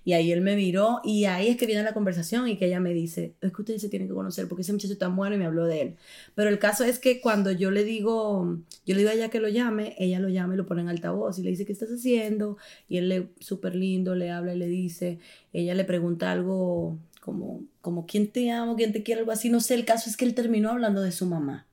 y 0.06 0.14
ahí 0.14 0.32
él 0.32 0.42
me 0.42 0.56
miró, 0.56 1.02
y 1.04 1.26
ahí 1.26 1.48
es 1.48 1.58
que 1.58 1.66
viene 1.66 1.82
la 1.84 1.96
conversación 1.96 2.48
y 2.48 2.58
que 2.58 2.68
ella 2.68 2.80
me 2.80 2.94
dice, 2.94 3.36
es 3.42 3.52
que 3.52 3.62
ustedes 3.62 3.82
se 3.82 3.90
tienen 3.90 4.08
que 4.08 4.14
conocer 4.14 4.48
porque 4.48 4.62
ese 4.62 4.72
muchacho 4.72 4.94
es 4.94 5.00
tan 5.00 5.16
bueno 5.16 5.36
y 5.36 5.40
me 5.40 5.46
habló 5.46 5.66
de 5.66 5.82
él. 5.82 5.96
Pero 6.36 6.50
el 6.50 6.60
caso 6.60 6.84
es 6.84 7.00
que 7.00 7.20
cuando 7.22 7.52
yo 7.52 7.72
le 7.72 7.84
digo, 7.84 8.60
yo 8.86 8.94
le 8.96 9.00
digo 9.00 9.10
a 9.10 9.14
ella 9.14 9.30
que 9.30 9.40
lo 9.40 9.50
llame, 9.50 9.96
ella 9.98 10.20
lo 10.20 10.30
llama 10.30 10.54
y 10.54 10.58
lo 10.58 10.68
pone 10.68 10.82
en 10.82 10.90
altavoz 10.90 11.40
y 11.40 11.44
le 11.44 11.50
dice, 11.50 11.66
¿qué 11.66 11.74
estás 11.74 11.90
haciendo? 11.90 12.58
Y 12.88 12.98
él 12.98 13.10
le, 13.10 13.30
súper 13.40 13.76
lindo, 13.76 14.16
le 14.16 14.30
habla 14.30 14.54
y 14.54 14.60
le 14.60 14.68
dice, 14.68 15.20
ella 15.54 15.74
le 15.74 15.84
pregunta 15.86 16.32
algo 16.32 17.00
como, 17.20 17.64
como 17.82 18.06
quién 18.06 18.32
te 18.32 18.52
amo, 18.52 18.76
quién 18.76 18.94
te 18.94 19.02
quiere, 19.02 19.22
algo 19.22 19.32
así, 19.32 19.50
no 19.50 19.60
sé, 19.60 19.74
el 19.74 19.86
caso 19.86 20.10
es 20.10 20.18
que 20.18 20.26
él 20.26 20.36
terminó 20.36 20.70
hablando 20.70 21.02
de 21.02 21.12
su 21.12 21.26
mamá. 21.26 21.68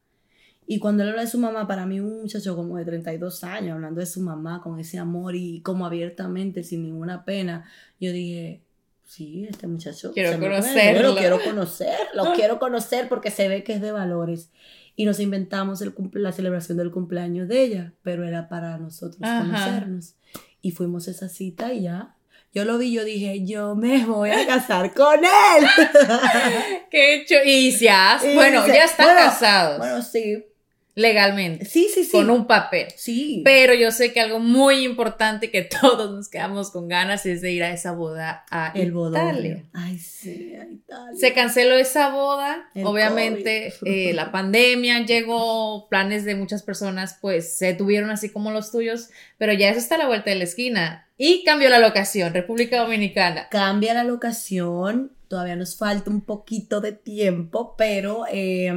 Y 0.73 0.79
cuando 0.79 1.03
él 1.03 1.11
habla 1.11 1.21
de 1.21 1.29
su 1.29 1.37
mamá, 1.37 1.67
para 1.69 1.85
mí 1.85 2.01
un 2.01 2.23
muchacho 2.23 2.57
como 2.57 2.79
de 2.79 2.87
32 2.87 3.45
años, 3.45 3.75
hablando 3.75 4.01
de 4.01 4.07
su 4.07 4.23
mamá 4.23 4.63
con 4.63 4.81
ese 4.81 4.99
amor 4.99 5.37
y 5.37 5.61
como 5.61 5.85
abiertamente, 5.85 6.65
sin 6.65 6.83
ninguna 6.83 7.27
pena, 7.27 7.67
yo 8.01 8.11
dije, 8.11 8.63
sí, 9.05 9.47
este 9.47 9.67
muchacho. 9.67 10.13
Quiero 10.15 10.41
conocerlo. 10.41 11.15
Quiero 11.15 11.45
conocer, 11.45 11.99
lo 12.15 12.33
quiero 12.35 12.59
conocer 12.59 13.11
porque 13.11 13.31
se 13.31 13.49
ve 13.49 13.65
que 13.65 13.75
es 13.75 13.83
de 13.83 13.93
valores. 13.93 14.49
Y 14.97 15.05
nos 15.05 15.21
inventamos 15.21 15.83
el 15.83 15.93
la 16.15 16.33
celebración 16.33 16.79
del 16.79 16.91
cumpleaños 16.91 17.49
de 17.49 17.65
ella, 17.65 17.93
pero 18.03 18.27
era 18.27 18.49
para 18.49 18.79
nosotros 18.79 19.21
Ajá. 19.21 19.43
conocernos. 19.43 20.15
Y 20.63 20.71
fuimos 20.71 21.07
a 21.07 21.11
esa 21.11 21.29
cita 21.29 21.75
y 21.75 21.83
ya. 21.83 22.17
Yo 22.55 22.65
lo 22.65 22.79
vi, 22.79 22.93
yo 22.93 23.05
dije, 23.05 23.45
yo 23.45 23.75
me 23.75 24.07
voy 24.07 24.31
a 24.31 24.47
casar 24.47 24.95
con 24.95 25.23
él. 25.23 25.67
Qué 26.91 27.17
hecho. 27.17 27.35
Y 27.45 27.73
si 27.73 27.89
has, 27.89 28.25
Y 28.25 28.35
bueno, 28.35 28.67
ya 28.67 28.85
están 28.85 29.09
bueno, 29.09 29.21
casados 29.21 29.79
Bueno, 29.79 30.01
sí. 30.01 30.47
Legalmente 30.95 31.65
Sí, 31.65 31.89
sí, 31.93 32.05
sí. 32.05 32.13
con 32.13 32.31
un 32.31 32.47
papel. 32.47 32.89
Sí. 32.97 33.41
Pero 33.45 33.75
yo 33.75 33.91
sé 33.91 34.13
que 34.13 34.21
algo 34.21 34.39
muy 34.39 34.85
importante 34.85 35.51
que 35.51 35.63
todos 35.81 36.11
nos 36.11 36.29
quedamos 36.29 36.71
con 36.71 36.89
ganas 36.89 37.25
es 37.27 37.41
de 37.41 37.53
ir 37.53 37.63
a 37.63 37.73
esa 37.73 37.93
boda 37.93 38.45
a 38.51 38.73
el. 38.75 38.93
Italia. 38.93 39.65
Ay, 39.73 39.99
sí, 39.99 40.55
a 40.55 40.65
Italia. 40.65 41.19
Se 41.19 41.33
canceló 41.33 41.77
esa 41.77 42.11
boda, 42.11 42.71
El 42.75 42.87
obviamente 42.87 43.73
eh, 43.85 44.13
la 44.15 44.31
pandemia 44.31 45.05
llegó, 45.07 45.89
planes 45.89 46.25
de 46.25 46.35
muchas 46.35 46.63
personas 46.63 47.19
pues 47.21 47.57
se 47.57 47.75
tuvieron 47.75 48.11
así 48.11 48.29
como 48.29 48.51
los 48.51 48.71
tuyos, 48.71 49.09
pero 49.39 49.53
ya 49.53 49.71
eso 49.71 49.79
está 49.79 49.95
a 49.95 49.99
la 49.99 50.07
vuelta 50.07 50.31
de 50.31 50.37
la 50.37 50.45
esquina 50.45 51.09
y 51.17 51.45
cambió 51.45 51.71
la 51.71 51.79
locación, 51.79 52.35
República 52.35 52.81
Dominicana. 52.81 53.49
Cambia 53.51 53.95
la 53.95 54.05
locación, 54.05 55.13
todavía 55.29 55.57
nos 55.57 55.77
falta 55.79 56.11
un 56.11 56.21
poquito 56.21 56.81
de 56.81 56.93
tiempo, 56.93 57.75
pero 57.79 58.25
eh, 58.31 58.73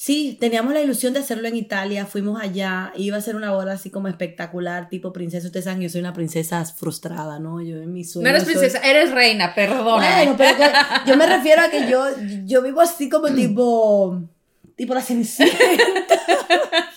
sí, 0.00 0.36
teníamos 0.40 0.72
la 0.72 0.80
ilusión 0.80 1.12
de 1.12 1.18
hacerlo 1.18 1.48
en 1.48 1.56
Italia, 1.56 2.06
fuimos 2.06 2.40
allá, 2.40 2.92
iba 2.96 3.16
a 3.16 3.20
ser 3.20 3.34
una 3.34 3.50
boda 3.50 3.72
así 3.72 3.90
como 3.90 4.06
espectacular, 4.06 4.88
tipo 4.88 5.12
princesa, 5.12 5.46
ustedes 5.48 5.64
saben, 5.64 5.80
yo 5.82 5.88
soy 5.88 6.00
una 6.00 6.12
princesa 6.12 6.64
frustrada, 6.64 7.40
¿no? 7.40 7.60
Yo 7.60 7.76
en 7.78 7.92
mi 7.92 8.04
sueño 8.04 8.22
No 8.24 8.30
eres 8.30 8.44
soy- 8.44 8.52
princesa, 8.54 8.78
eres 8.88 9.10
reina, 9.10 9.54
perdóname. 9.56 10.06
Bueno, 10.14 10.34
pero 10.38 10.56
que 10.56 10.64
yo 11.10 11.16
me 11.16 11.26
refiero 11.26 11.62
a 11.62 11.68
que 11.68 11.90
yo, 11.90 12.04
yo 12.44 12.62
vivo 12.62 12.80
así 12.80 13.08
como 13.08 13.26
tipo, 13.34 14.22
tipo 14.76 14.94
la 14.94 15.02
cenicienta. 15.02 15.56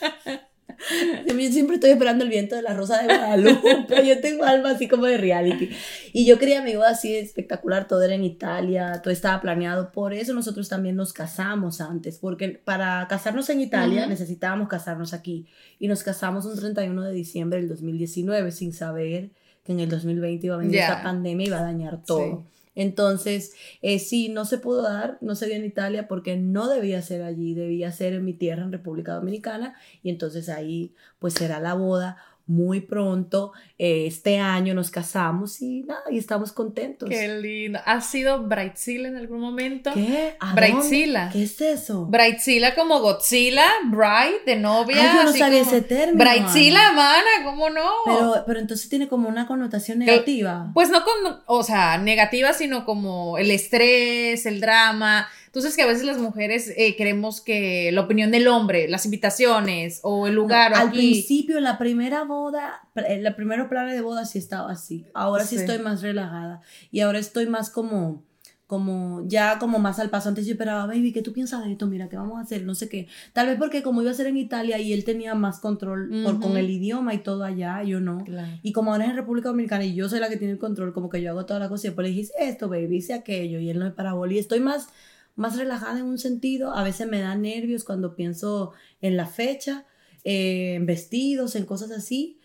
Yo 1.28 1.52
siempre 1.52 1.76
estoy 1.76 1.92
esperando 1.92 2.24
el 2.24 2.30
viento 2.30 2.56
de 2.56 2.62
la 2.62 2.74
rosa 2.74 3.02
de 3.02 3.06
Guadalupe. 3.06 3.86
Yo 4.08 4.20
tengo 4.22 4.44
alma 4.44 4.72
así 4.72 4.88
como 4.88 5.06
de 5.06 5.18
reality. 5.18 5.70
Y 6.14 6.26
yo 6.26 6.38
quería 6.38 6.62
mi 6.62 6.76
boda 6.76 6.90
así 6.92 7.16
espectacular. 7.16 7.88
Todo 7.88 8.02
era 8.04 8.14
en 8.16 8.24
Italia, 8.24 9.00
todo 9.02 9.12
estaba 9.14 9.42
planeado. 9.42 9.92
Por 9.92 10.14
eso 10.14 10.34
nosotros 10.34 10.70
también 10.70 10.96
nos 10.96 11.14
casamos 11.14 11.82
antes. 11.82 12.18
Porque 12.20 12.50
para 12.50 13.08
casarnos 13.10 13.50
en 13.50 13.62
Italia 13.62 14.02
Ujú. 14.02 14.10
necesitábamos 14.10 14.68
casarnos 14.68 15.14
aquí. 15.14 15.48
Y 15.80 15.88
nos 15.88 16.04
casamos 16.04 16.46
un 16.46 16.56
31 16.58 17.02
de 17.04 17.12
diciembre 17.14 17.60
del 17.60 17.70
2019 17.70 18.52
sin 18.52 18.74
saber 18.74 19.32
que 19.64 19.72
en 19.74 19.80
el 19.80 19.90
2020 19.90 20.46
iba 20.48 20.56
a 20.56 20.60
venir 20.60 20.76
Ya. 20.76 20.88
esta 20.90 21.04
pandemia 21.04 21.46
y 21.46 21.48
iba 21.48 21.60
a 21.60 21.64
dañar 21.64 22.04
todo. 22.04 22.44
Entonces, 22.76 23.54
eh, 23.82 24.00
sí, 24.00 24.30
no 24.30 24.46
se 24.46 24.58
pudo 24.58 24.84
dar, 24.84 25.18
no 25.22 25.36
se 25.36 25.48
dio 25.48 25.56
en 25.56 25.66
Italia 25.66 26.08
porque 26.08 26.38
no 26.38 26.70
debía 26.70 27.02
ser 27.02 27.22
allí, 27.22 27.54
debía 27.54 27.92
ser 27.92 28.14
en 28.14 28.26
mi 28.26 28.34
tierra, 28.34 28.64
en 28.64 28.72
República 28.72 29.14
Dominicana, 29.14 29.76
y 30.04 30.10
entonces 30.10 30.50
ahí 30.50 30.94
pues 31.20 31.34
será 31.34 31.60
la 31.60 31.74
boda 31.74 32.18
muy 32.52 32.82
pronto, 32.82 33.54
eh, 33.78 34.06
este 34.08 34.38
año 34.40 34.74
nos 34.74 34.92
casamos 34.92 35.62
y 35.62 35.84
nada, 35.84 36.02
y 36.12 36.18
estamos 36.18 36.52
contentos. 36.52 37.08
Qué 37.10 37.28
lindo. 37.40 37.80
¿Has 37.86 38.10
sido 38.10 38.44
Brightzilla 38.44 39.08
en 39.08 39.16
algún 39.16 39.40
momento? 39.40 39.92
¿Qué? 39.94 40.36
¿A 40.40 40.54
Brightzilla. 40.54 41.30
¿Qué 41.32 41.44
es 41.44 41.62
eso? 41.62 42.06
Brightzilla 42.08 42.76
como 42.76 43.00
Godzilla, 43.00 43.66
Bright 43.90 44.44
de 44.46 44.58
novia. 44.58 44.98
Ay, 45.00 45.18
yo 45.18 45.24
no 45.24 45.30
así 45.30 45.40
sabía 45.40 45.60
como- 45.64 45.72
ese 45.72 45.82
término. 45.82 46.18
Brightzilla, 46.24 46.92
mana, 46.92 47.30
¿cómo 47.46 47.70
no? 47.70 47.90
Pero, 48.06 48.44
pero 48.46 48.60
entonces 48.60 48.90
tiene 48.90 49.08
como 49.08 49.30
una 49.30 49.48
connotación 49.48 50.00
negativa. 50.00 50.72
Pues 50.74 50.90
no 50.90 51.04
con, 51.06 51.42
o 51.46 51.64
sea, 51.64 51.98
negativa, 51.98 52.52
sino 52.54 52.84
como 52.84 53.38
el 53.38 53.50
estrés, 53.50 54.46
el 54.46 54.60
drama. 54.60 55.30
Entonces 55.52 55.76
que 55.76 55.82
a 55.82 55.86
veces 55.88 56.06
las 56.06 56.18
mujeres 56.18 56.72
eh, 56.78 56.96
queremos 56.96 57.42
que 57.42 57.92
la 57.92 58.00
opinión 58.00 58.32
del 58.32 58.48
hombre, 58.48 58.88
las 58.88 59.04
invitaciones 59.04 60.00
o 60.02 60.28
el 60.28 60.34
lugar. 60.34 60.72
o 60.72 60.76
Al 60.78 60.88
aquí- 60.88 60.98
principio, 60.98 61.58
en 61.58 61.66
la 61.66 61.78
primera 61.78 62.24
boda, 62.24 62.88
en 62.96 63.22
la 63.22 63.36
primera 63.36 63.68
plana 63.68 63.92
de 63.92 64.00
boda 64.00 64.24
sí 64.26 64.40
estaba 64.40 64.72
así. 64.72 65.06
Ahora 65.14 65.44
sí. 65.44 65.56
Sí. 65.58 65.62
estoy 65.64 65.80
más 65.80 66.02
relajada. 66.02 66.62
Y 66.90 67.02
ahora 67.02 67.20
estoy 67.20 67.48
más 67.48 67.70
como, 67.70 68.24
como, 68.66 69.24
ya 69.28 69.60
como 69.60 69.78
más 69.80 70.00
al 70.00 70.10
paso. 70.10 70.30
Antes 70.30 70.46
yo 70.46 70.54
esperaba, 70.54 70.86
baby, 70.86 71.12
¿qué 71.12 71.22
tú 71.22 71.34
piensas 71.34 71.66
de 71.66 71.74
esto? 71.74 71.86
Mira, 71.86 72.08
¿qué 72.08 72.16
vamos 72.16 72.38
a 72.40 72.44
hacer? 72.44 72.64
No 72.64 72.74
sé 72.74 72.88
qué. 72.88 73.08
Tal 73.34 73.48
vez 73.48 73.58
porque 73.58 73.84
como 73.84 74.02
iba 74.02 74.12
a 74.12 74.14
ser 74.14 74.28
en 74.28 74.38
Italia 74.38 74.80
y 74.80 74.94
él 74.94 75.04
tenía 75.04 75.36
más 75.36 75.60
control 75.60 76.10
por, 76.24 76.40
con 76.40 76.56
el 76.56 76.70
idioma 76.70 77.14
y 77.14 77.18
todo 77.18 77.44
allá, 77.44 77.84
yo 77.84 78.00
no. 78.00 78.24
Claro. 78.24 78.48
Y 78.64 78.72
como 78.72 78.94
ahora 78.94 79.04
es 79.04 79.10
en 79.10 79.18
República 79.18 79.50
Dominicana 79.50 79.84
y 79.84 79.96
yo 79.96 80.08
soy 80.08 80.22
la 80.22 80.30
que 80.30 80.38
tiene 80.38 80.54
el 80.54 80.60
control, 80.60 80.94
como 80.94 81.10
que 81.10 81.22
yo 81.22 81.32
hago 81.32 81.46
toda 81.46 81.60
la 81.60 81.68
cosa 81.68 81.88
y 81.88 81.90
después 81.90 82.08
le 82.08 82.14
dije, 82.16 82.32
esto, 82.40 82.70
baby, 82.70 82.96
hice 82.96 83.14
aquello, 83.14 83.60
y 83.60 83.70
él 83.70 83.80
no 83.80 83.84
me 83.84 83.92
parabola. 83.92 84.32
Y 84.32 84.40
estoy 84.40 84.62
más, 84.62 84.88
más 85.36 85.58
relajada 85.58 86.00
en 86.00 86.06
un 86.06 86.18
sentido. 86.18 86.74
A 86.74 86.84
veces 86.84 87.08
me 87.08 87.20
da 87.20 87.36
nervios 87.36 87.84
cuando 87.84 88.16
pienso 88.16 88.74
en 89.02 89.18
la 89.18 89.26
fecha, 89.26 89.86
eh, 90.24 90.76
en 90.76 90.86
vestidos, 90.86 91.56
en 91.56 91.66
cosas 91.66 91.92
así. 91.92 92.40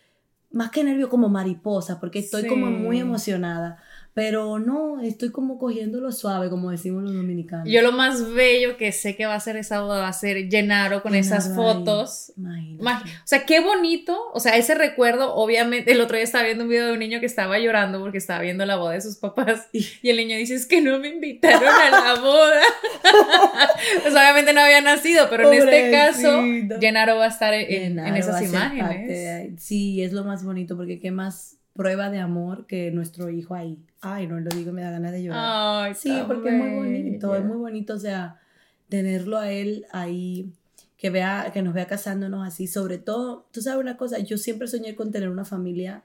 Más 0.50 0.70
que 0.70 0.84
nervio, 0.84 1.08
como 1.08 1.28
mariposa, 1.28 2.00
porque 2.00 2.20
estoy 2.20 2.46
como 2.46 2.70
muy 2.70 2.98
emocionada. 3.00 3.82
Pero 4.16 4.58
no, 4.58 5.02
estoy 5.02 5.30
como 5.30 5.58
cogiéndolo 5.58 6.10
suave, 6.10 6.48
como 6.48 6.70
decimos 6.70 7.02
los 7.02 7.12
dominicanos. 7.12 7.68
Yo 7.68 7.82
lo 7.82 7.92
más 7.92 8.32
bello 8.32 8.78
que 8.78 8.90
sé 8.90 9.14
que 9.14 9.26
va 9.26 9.34
a 9.34 9.40
ser 9.40 9.58
esa 9.58 9.82
boda 9.82 10.00
va 10.00 10.08
a 10.08 10.12
ser 10.14 10.48
Llenaro 10.48 11.02
con 11.02 11.14
esas 11.14 11.50
Llenaro 11.50 11.62
fotos. 11.62 12.32
O 12.38 13.26
sea, 13.26 13.44
qué 13.44 13.60
bonito. 13.60 14.18
O 14.32 14.40
sea, 14.40 14.56
ese 14.56 14.74
recuerdo, 14.74 15.34
obviamente, 15.34 15.92
el 15.92 16.00
otro 16.00 16.16
día 16.16 16.24
estaba 16.24 16.44
viendo 16.44 16.64
un 16.64 16.70
video 16.70 16.86
de 16.86 16.92
un 16.94 16.98
niño 16.98 17.20
que 17.20 17.26
estaba 17.26 17.58
llorando 17.58 18.00
porque 18.00 18.16
estaba 18.16 18.40
viendo 18.40 18.64
la 18.64 18.76
boda 18.76 18.92
de 18.92 19.02
sus 19.02 19.16
papás. 19.16 19.68
Y 19.72 20.08
el 20.08 20.16
niño 20.16 20.38
dice, 20.38 20.54
es 20.54 20.64
que 20.64 20.80
no 20.80 20.98
me 20.98 21.08
invitaron 21.08 21.68
a 21.68 21.90
la 21.90 22.14
boda. 22.18 22.62
pues 24.02 24.14
obviamente 24.14 24.54
no 24.54 24.62
había 24.62 24.80
nacido, 24.80 25.28
pero 25.28 25.52
en 25.52 25.58
este 25.58 25.90
caso. 25.90 26.40
Llenaro 26.80 27.16
va 27.18 27.26
a 27.26 27.28
estar 27.28 27.52
en, 27.52 27.98
esas 27.98 28.40
de 28.40 28.46
imágenes. 28.46 29.62
Sí, 29.62 30.02
es 30.02 30.14
lo 30.14 30.24
más 30.24 30.42
bonito, 30.42 30.74
porque 30.74 30.98
qué 31.00 31.10
más 31.10 31.58
prueba 31.76 32.10
de 32.10 32.18
amor 32.18 32.66
que 32.66 32.90
nuestro 32.90 33.30
hijo 33.30 33.54
ahí. 33.54 33.78
Ay, 34.00 34.26
no 34.26 34.40
lo 34.40 34.50
digo, 34.50 34.72
me 34.72 34.82
da 34.82 34.90
ganas 34.90 35.12
de 35.12 35.22
llorar. 35.22 35.84
Ay, 35.84 35.94
sí, 35.94 36.12
porque 36.26 36.48
es 36.48 36.54
muy 36.54 36.74
bonito, 36.74 37.34
es 37.34 37.44
muy 37.44 37.56
bonito, 37.56 37.94
o 37.94 37.98
sea, 37.98 38.40
tenerlo 38.88 39.38
a 39.38 39.50
él 39.52 39.86
ahí, 39.92 40.52
que 40.96 41.10
vea, 41.10 41.50
que 41.52 41.62
nos 41.62 41.74
vea 41.74 41.86
casándonos 41.86 42.46
así, 42.46 42.66
sobre 42.66 42.98
todo, 42.98 43.46
tú 43.52 43.60
sabes 43.60 43.80
una 43.80 43.96
cosa, 43.96 44.18
yo 44.18 44.38
siempre 44.38 44.68
soñé 44.68 44.94
con 44.94 45.12
tener 45.12 45.28
una 45.28 45.44
familia 45.44 46.04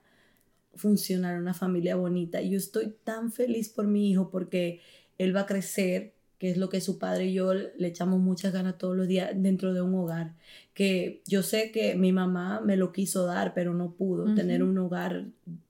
funcional, 0.76 1.40
una 1.40 1.54
familia 1.54 1.96
bonita, 1.96 2.42
y 2.42 2.52
yo 2.52 2.58
estoy 2.58 2.94
tan 3.04 3.32
feliz 3.32 3.70
por 3.70 3.88
mi 3.88 4.10
hijo 4.10 4.30
porque 4.30 4.82
él 5.18 5.36
va 5.36 5.42
a 5.42 5.46
crecer, 5.46 6.14
que 6.38 6.50
es 6.50 6.58
lo 6.58 6.70
que 6.70 6.82
su 6.82 6.98
padre 6.98 7.26
y 7.26 7.34
yo 7.34 7.54
le 7.54 7.88
echamos 7.88 8.20
muchas 8.20 8.52
ganas 8.52 8.78
todos 8.78 8.98
los 8.98 9.08
días 9.08 9.30
dentro 9.36 9.74
de 9.74 9.82
un 9.82 9.94
hogar, 9.94 10.34
que 10.82 11.22
yo 11.28 11.44
sé 11.44 11.72
que 11.72 11.94
mi 11.94 12.12
mamá 12.12 12.60
me 12.60 12.76
lo 12.76 12.91
quiso 12.91 13.28
dar, 13.28 13.54
pero 13.54 13.76
no 13.76 13.94
pudo, 13.94 14.34
tener 14.34 14.63
un 14.63 14.76
hogar 14.80 15.26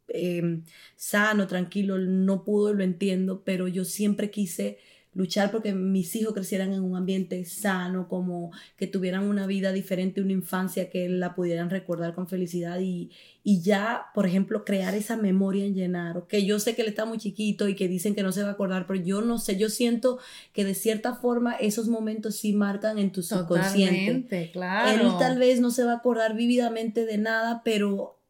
eh, 0.08 0.62
sano, 0.96 1.48
tranquilo, 1.48 1.98
no 1.98 2.46
pudo, 2.46 2.74
lo 2.74 2.82
entiendo, 2.82 3.42
pero 3.44 3.68
yo 3.68 3.84
siempre 3.84 4.32
quise 4.32 4.78
luchar 5.14 5.52
porque 5.52 5.74
mis 5.74 6.16
hijos 6.16 6.34
crecieran 6.34 6.72
en 6.74 6.84
un 6.84 6.96
ambiente 6.96 7.44
sano, 7.44 8.08
como 8.08 8.52
que 8.78 8.88
tuvieran 8.88 9.26
una 9.26 9.46
vida 9.46 9.74
diferente, 9.74 10.22
una 10.22 10.32
infancia 10.32 10.90
que 10.90 11.10
la 11.10 11.36
pudieran 11.36 11.70
recordar 11.70 12.14
con 12.14 12.28
felicidad 12.28 12.80
y, 12.80 13.12
y 13.44 13.62
ya, 13.62 14.06
por 14.14 14.26
ejemplo, 14.26 14.64
crear 14.64 14.96
esa 14.96 15.18
memoria 15.18 15.66
en 15.66 15.74
Llenaro, 15.74 16.28
que 16.28 16.46
yo 16.46 16.60
sé 16.60 16.76
que 16.76 16.84
él 16.84 16.88
está 16.88 17.06
muy 17.06 17.18
chiquito 17.18 17.68
y 17.68 17.76
que 17.76 17.90
dicen 17.90 18.16
que 18.16 18.24
no 18.24 18.32
se 18.32 18.44
va 18.44 18.50
a 18.50 18.54
acordar, 18.54 18.88
pero 18.88 19.02
yo 19.02 19.22
no 19.22 19.38
sé, 19.38 19.58
yo 19.58 19.70
siento 19.70 20.20
que 20.54 20.64
de 20.64 20.76
cierta 20.76 21.16
forma 21.16 21.56
esos 21.56 21.90
momentos 21.90 22.38
sí 22.38 22.54
marcan 22.54 22.98
en 22.98 23.12
tu 23.12 23.22
subconsciente. 23.22 24.00
Totalmente, 24.00 24.52
claro. 24.52 25.02
Él 25.02 25.12
tal 25.20 25.38
vez 25.38 25.60
no 25.60 25.72
se 25.72 25.84
va 25.84 25.94
a 25.94 25.98
acordar 25.98 26.36
vívidamente 26.36 27.06
de 27.06 27.18
nada, 27.18 27.64
pero 27.66 28.21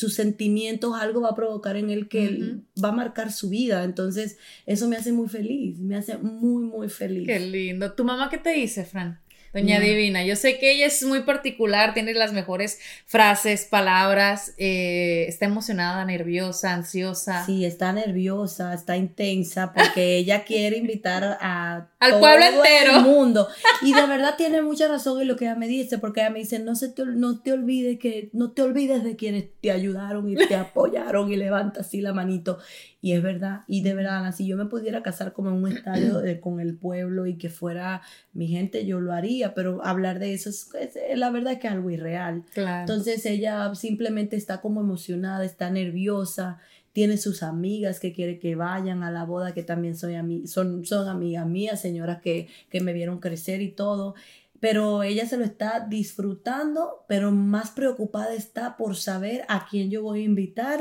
sus 0.00 0.14
sentimientos, 0.14 0.94
algo 0.98 1.20
va 1.20 1.30
a 1.30 1.34
provocar 1.34 1.76
en 1.76 1.90
él 1.90 2.08
que 2.08 2.24
él 2.24 2.64
va 2.82 2.88
a 2.88 2.92
marcar 2.92 3.30
su 3.30 3.50
vida. 3.50 3.84
Entonces, 3.84 4.38
eso 4.66 4.88
me 4.88 4.96
hace 4.96 5.12
muy 5.12 5.28
feliz, 5.28 5.78
me 5.78 5.94
hace 5.96 6.16
muy, 6.16 6.64
muy 6.64 6.88
feliz. 6.88 7.26
Qué 7.26 7.38
lindo. 7.38 7.92
¿Tu 7.92 8.02
mamá 8.02 8.30
qué 8.30 8.38
te 8.38 8.52
dice, 8.52 8.84
Fran? 8.84 9.20
Doña 9.52 9.80
No. 9.80 9.84
Divina, 9.84 10.24
yo 10.24 10.36
sé 10.36 10.58
que 10.58 10.70
ella 10.72 10.86
es 10.86 11.02
muy 11.02 11.22
particular, 11.22 11.92
tiene 11.92 12.14
las 12.14 12.32
mejores 12.32 12.78
frases, 13.04 13.64
palabras, 13.64 14.54
eh, 14.58 15.24
está 15.28 15.46
emocionada, 15.46 16.04
nerviosa, 16.04 16.72
ansiosa. 16.72 17.44
Sí, 17.46 17.64
está 17.64 17.92
nerviosa, 17.92 18.72
está 18.74 18.96
intensa 18.96 19.72
porque 19.72 20.16
ella 20.18 20.44
quiere 20.44 20.76
invitar 20.76 21.36
a 21.40 21.88
Al 21.98 22.10
todo 22.12 22.20
pueblo 22.20 22.44
entero. 22.46 22.96
el 22.98 23.02
mundo. 23.02 23.48
Y 23.82 23.94
de 23.94 24.06
verdad 24.06 24.34
tiene 24.36 24.60
mucha 24.62 24.86
razón 24.88 25.20
en 25.22 25.26
lo 25.28 25.36
que 25.36 25.46
ella 25.46 25.54
me 25.56 25.66
dice, 25.66 25.98
porque 25.98 26.20
ella 26.20 26.30
me 26.30 26.40
dice, 26.40 26.58
no, 26.58 26.76
se 26.76 26.88
te, 26.90 27.04
no 27.06 27.40
te 27.40 27.52
olvides 27.52 27.98
que 27.98 28.28
no 28.34 28.52
te 28.52 28.60
olvides 28.62 29.02
de 29.02 29.16
quienes 29.16 29.46
te 29.60 29.70
ayudaron 29.72 30.28
y 30.30 30.34
te 30.36 30.54
apoyaron 30.54 31.32
y 31.32 31.36
levanta 31.36 31.80
así 31.80 32.00
la 32.02 32.12
manito. 32.12 32.58
Y 33.02 33.12
es 33.14 33.22
verdad, 33.22 33.60
y 33.66 33.80
de 33.82 33.94
verdad, 33.94 34.18
Ana, 34.18 34.32
si 34.32 34.46
yo 34.46 34.58
me 34.58 34.66
pudiera 34.66 35.02
casar 35.02 35.32
como 35.32 35.48
en 35.48 35.56
un 35.56 35.72
estadio 35.72 36.18
de- 36.20 36.38
con 36.38 36.60
el 36.60 36.76
pueblo 36.76 37.24
y 37.26 37.38
que 37.38 37.48
fuera 37.48 38.02
mi 38.34 38.46
gente, 38.48 38.84
yo 38.84 39.00
lo 39.00 39.14
haría, 39.14 39.39
pero 39.54 39.84
hablar 39.84 40.18
de 40.18 40.34
eso 40.34 40.50
es, 40.50 40.68
es- 40.74 41.18
la 41.18 41.30
verdad 41.30 41.58
que 41.58 41.66
es 41.66 41.72
algo 41.72 41.90
irreal. 41.90 42.44
Claro. 42.54 42.80
Entonces 42.80 43.24
ella 43.26 43.74
simplemente 43.74 44.36
está 44.36 44.60
como 44.60 44.80
emocionada, 44.80 45.44
está 45.44 45.70
nerviosa, 45.70 46.58
tiene 46.92 47.16
sus 47.18 47.42
amigas 47.42 48.00
que 48.00 48.12
quiere 48.12 48.38
que 48.38 48.54
vayan 48.56 49.02
a 49.02 49.10
la 49.10 49.24
boda, 49.24 49.54
que 49.54 49.62
también 49.62 49.96
soy 49.96 50.14
ami- 50.14 50.46
son, 50.46 50.84
son 50.84 51.08
amigas 51.08 51.46
mías, 51.46 51.80
señoras 51.80 52.20
que, 52.20 52.48
que 52.68 52.80
me 52.80 52.92
vieron 52.92 53.20
crecer 53.20 53.60
y 53.62 53.70
todo. 53.70 54.14
Pero 54.58 55.02
ella 55.02 55.26
se 55.26 55.36
lo 55.38 55.44
está 55.44 55.86
disfrutando, 55.88 57.04
pero 57.08 57.30
más 57.32 57.70
preocupada 57.70 58.34
está 58.34 58.76
por 58.76 58.94
saber 58.96 59.44
a 59.48 59.66
quién 59.70 59.90
yo 59.90 60.02
voy 60.02 60.20
a 60.20 60.24
invitar 60.24 60.78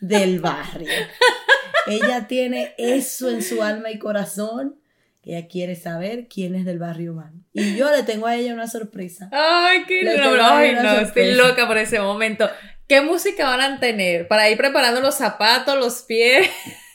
del 0.00 0.40
barrio. 0.40 0.88
ella 1.86 2.26
tiene 2.26 2.74
eso 2.78 3.30
en 3.30 3.42
su 3.42 3.62
alma 3.62 3.90
y 3.90 3.98
corazón, 3.98 4.76
que 5.22 5.36
ella 5.36 5.48
quiere 5.48 5.76
saber 5.76 6.28
quién 6.28 6.54
es 6.54 6.64
del 6.64 6.78
barrio 6.78 7.12
man. 7.14 7.44
Y 7.52 7.76
yo 7.76 7.90
le 7.94 8.02
tengo 8.04 8.26
a 8.26 8.36
ella 8.36 8.54
una 8.54 8.68
sorpresa. 8.68 9.28
Ay, 9.32 9.84
qué 9.86 10.02
lindo. 10.02 10.32
una 10.32 10.82
no, 10.82 11.00
estoy 11.00 11.34
loca 11.34 11.66
por 11.66 11.76
ese 11.78 12.00
momento. 12.00 12.48
¿Qué 12.88 13.00
música 13.02 13.44
van 13.44 13.60
a 13.60 13.80
tener? 13.80 14.26
Para 14.28 14.48
ir 14.50 14.56
preparando 14.56 15.00
los 15.00 15.14
zapatos, 15.16 15.78
los 15.78 16.02
pies. 16.02 16.48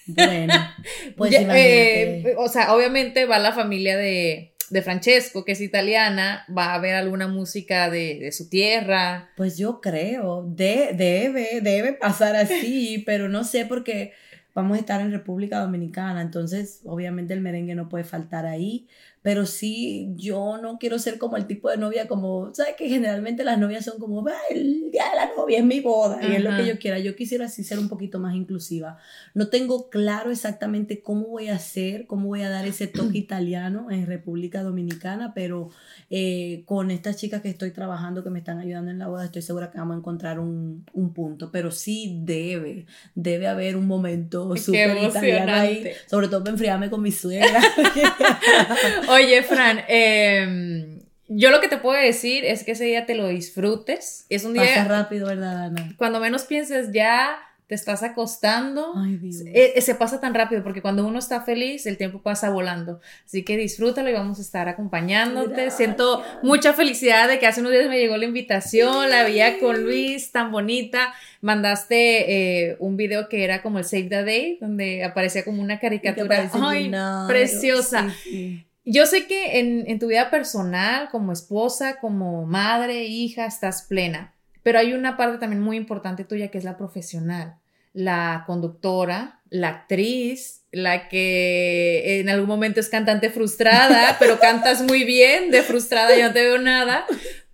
Bueno, 0.08 0.54
pues 1.18 1.32
Ya, 1.32 1.42
imagínate. 1.42 2.32
eh, 2.32 2.36
o 2.38 2.48
sea, 2.50 2.74
obviamente 2.76 3.26
va 3.26 3.40
la 3.40 3.54
familia 3.54 3.96
de, 3.98 4.54
de 4.70 4.82
Francesco, 4.82 5.46
que 5.46 5.54
es 5.54 5.62
italiana, 5.62 6.46
va 6.56 6.66
a 6.72 6.74
haber 6.76 6.96
alguna 6.96 7.28
música 7.28 7.90
de, 7.90 8.20
de 8.20 8.32
su 8.32 8.50
tierra. 8.50 9.30
Pues 9.38 9.58
yo 9.58 9.82
creo, 9.82 10.44
de, 10.48 10.92
debe, 10.94 11.62
debe 11.62 11.94
pasar 11.94 12.36
así, 12.36 13.00
pero 13.06 13.30
no 13.30 13.44
sé 13.44 13.66
porque 13.66 14.14
vamos 14.56 14.78
a 14.78 14.80
estar 14.80 15.02
en 15.02 15.12
República 15.12 15.60
Dominicana, 15.60 16.22
entonces 16.22 16.82
obviamente 16.86 17.34
el 17.36 17.42
merengue 17.42 17.76
no 17.76 17.90
puede 17.90 18.06
faltar 18.06 18.46
ahí, 18.48 18.88
pero 19.26 19.48
sí, 19.48 20.14
yo 20.18 20.60
no 20.62 20.78
quiero 20.78 21.00
ser 21.00 21.18
como 21.18 21.36
el 21.36 21.48
tipo 21.48 21.72
de 21.72 21.78
novia 21.78 22.08
como, 22.08 22.54
¿sabes? 22.54 22.76
Que 22.78 22.88
generalmente 22.88 23.44
las 23.44 23.58
novias 23.58 23.84
son 23.84 23.98
como, 23.98 24.24
"Va, 24.24 24.36
el 24.52 24.92
día 24.92 25.06
de 25.10 25.16
la 25.16 25.32
novia 25.36 25.58
es 25.58 25.66
mi 25.66 25.80
boda 25.80 26.20
y 26.22 26.36
es 26.36 26.44
lo 26.44 26.56
que 26.56 26.68
yo 26.68 26.78
quiera. 26.78 27.00
Yo 27.00 27.16
quisiera 27.16 27.46
así 27.46 27.64
ser 27.64 27.80
un 27.80 27.90
poquito 27.90 28.20
más 28.20 28.36
inclusiva. 28.36 29.00
No 29.34 29.48
tengo 29.48 29.90
claro 29.90 30.30
exactamente 30.30 31.02
cómo 31.02 31.26
voy 31.28 31.48
a 31.48 31.56
hacer, 31.56 32.06
cómo 32.06 32.28
voy 32.28 32.44
a 32.44 32.50
dar 32.52 32.68
ese 32.68 32.86
toque 32.86 33.18
italiano 33.18 33.90
en 33.90 34.06
República 34.06 34.62
Dominicana, 34.62 35.34
pero 35.34 35.72
eh, 36.12 36.62
con 36.68 36.92
estas 36.92 37.18
chicas 37.18 37.42
que 37.42 37.50
estoy 37.50 37.72
trabajando, 37.72 38.24
que 38.24 38.30
me 38.30 38.38
están 38.38 38.60
ayudando 38.60 38.92
en 38.92 39.00
la 39.00 39.08
boda, 39.08 39.26
estoy 39.26 39.42
segura 39.42 39.72
que 39.72 39.80
vamos 39.80 39.96
a 39.96 39.98
encontrar 40.02 40.40
un, 40.40 40.86
un 40.94 41.14
punto. 41.14 41.50
Pero 41.52 41.72
sí 41.72 42.20
debe, 42.24 42.86
debe 43.16 43.48
haber 43.48 43.76
un 43.76 43.88
momento 43.88 44.56
súper 44.56 44.98
italiano 45.04 45.52
ahí, 45.52 45.88
sobre 46.06 46.28
todo 46.28 46.42
para 46.42 46.52
enfriarme 46.52 46.92
con 46.92 47.02
mi 47.02 47.12
suegra. 47.12 47.60
Oye, 49.16 49.44
Fran, 49.44 49.84
eh, 49.88 51.00
yo 51.28 51.50
lo 51.50 51.62
que 51.62 51.68
te 51.68 51.78
puedo 51.78 52.00
decir 52.00 52.46
es 52.46 52.64
que 52.64 52.74
ese 52.74 52.86
día 52.86 53.06
te 53.06 53.16
lo 53.16 53.28
disfrutes. 53.28 54.26
Es 54.30 54.44
un 54.44 54.56
Pasa 54.56 54.72
día, 54.72 54.84
rápido, 54.86 55.28
¿verdad, 55.28 55.66
Ana? 55.66 55.94
cuando 55.98 56.20
menos 56.20 56.44
pienses, 56.44 56.92
ya 56.92 57.40
te 57.68 57.74
estás 57.74 58.04
acostando. 58.04 58.94
Ay, 58.96 59.18
Dios. 59.18 59.42
Eh, 59.48 59.74
eh, 59.76 59.82
se 59.82 59.96
pasa 59.96 60.20
tan 60.20 60.36
rápido 60.36 60.62
porque 60.64 60.84
cuando 60.84 61.06
uno 61.08 61.18
está 61.18 61.42
feliz, 61.42 61.88
el 61.88 61.98
tiempo 61.98 62.22
pasa 62.22 62.52
volando. 62.52 63.00
Así 63.26 63.44
que 63.44 63.58
disfrútalo 63.58 64.08
y 64.10 64.14
vamos 64.14 64.38
a 64.38 64.44
estar 64.44 64.68
acompañándote. 64.70 65.50
Gracias. 65.54 65.78
Siento 65.78 66.24
mucha 66.44 66.74
felicidad 66.74 67.28
de 67.28 67.40
que 67.40 67.48
hace 67.48 67.62
unos 67.62 67.72
días 67.72 67.90
me 67.90 67.98
llegó 67.98 68.18
la 68.18 68.26
invitación, 68.26 69.10
la 69.10 69.24
veía 69.24 69.58
con 69.60 69.84
Luis, 69.84 70.32
tan 70.32 70.52
bonita. 70.52 71.16
Mandaste 71.42 72.68
eh, 72.70 72.76
un 72.80 72.98
video 72.98 73.30
que 73.30 73.44
era 73.44 73.64
como 73.64 73.80
el 73.80 73.86
Save 73.86 74.10
the 74.10 74.24
Day, 74.24 74.58
donde 74.62 75.04
aparecía 75.04 75.44
como 75.44 75.62
una 75.64 75.80
caricatura. 75.80 76.48
Ay, 76.54 76.92
preciosa. 77.28 78.08
Sí, 78.24 78.30
sí. 78.30 78.66
Yo 78.86 79.08
sé 79.08 79.26
que 79.26 79.60
en, 79.60 79.90
en 79.90 80.00
tu 80.00 80.08
vida 80.08 80.30
personal, 80.30 81.10
como 81.10 81.32
esposa, 81.32 82.00
como 82.00 82.46
madre, 82.46 83.06
hija, 83.06 83.46
estás 83.46 83.82
plena, 83.82 84.36
pero 84.62 84.80
hay 84.80 84.94
una 84.94 85.18
parte 85.18 85.40
también 85.40 85.62
muy 85.62 85.76
importante 85.76 86.24
tuya 86.24 86.50
que 86.50 86.60
es 86.60 86.64
la 86.64 86.78
profesional, 86.78 87.56
la 87.94 88.44
conductora, 88.46 89.42
la 89.50 89.70
actriz, 89.70 90.64
la 90.72 91.08
que 91.08 92.20
en 92.20 92.30
algún 92.30 92.48
momento 92.48 92.80
es 92.80 92.90
cantante 92.90 93.30
frustrada, 93.30 94.16
pero 94.20 94.40
cantas 94.40 94.82
muy 94.82 95.04
bien, 95.04 95.50
de 95.50 95.64
frustrada 95.64 96.16
yo 96.16 96.28
no 96.28 96.34
te 96.34 96.42
veo 96.42 96.58
nada, 96.58 97.06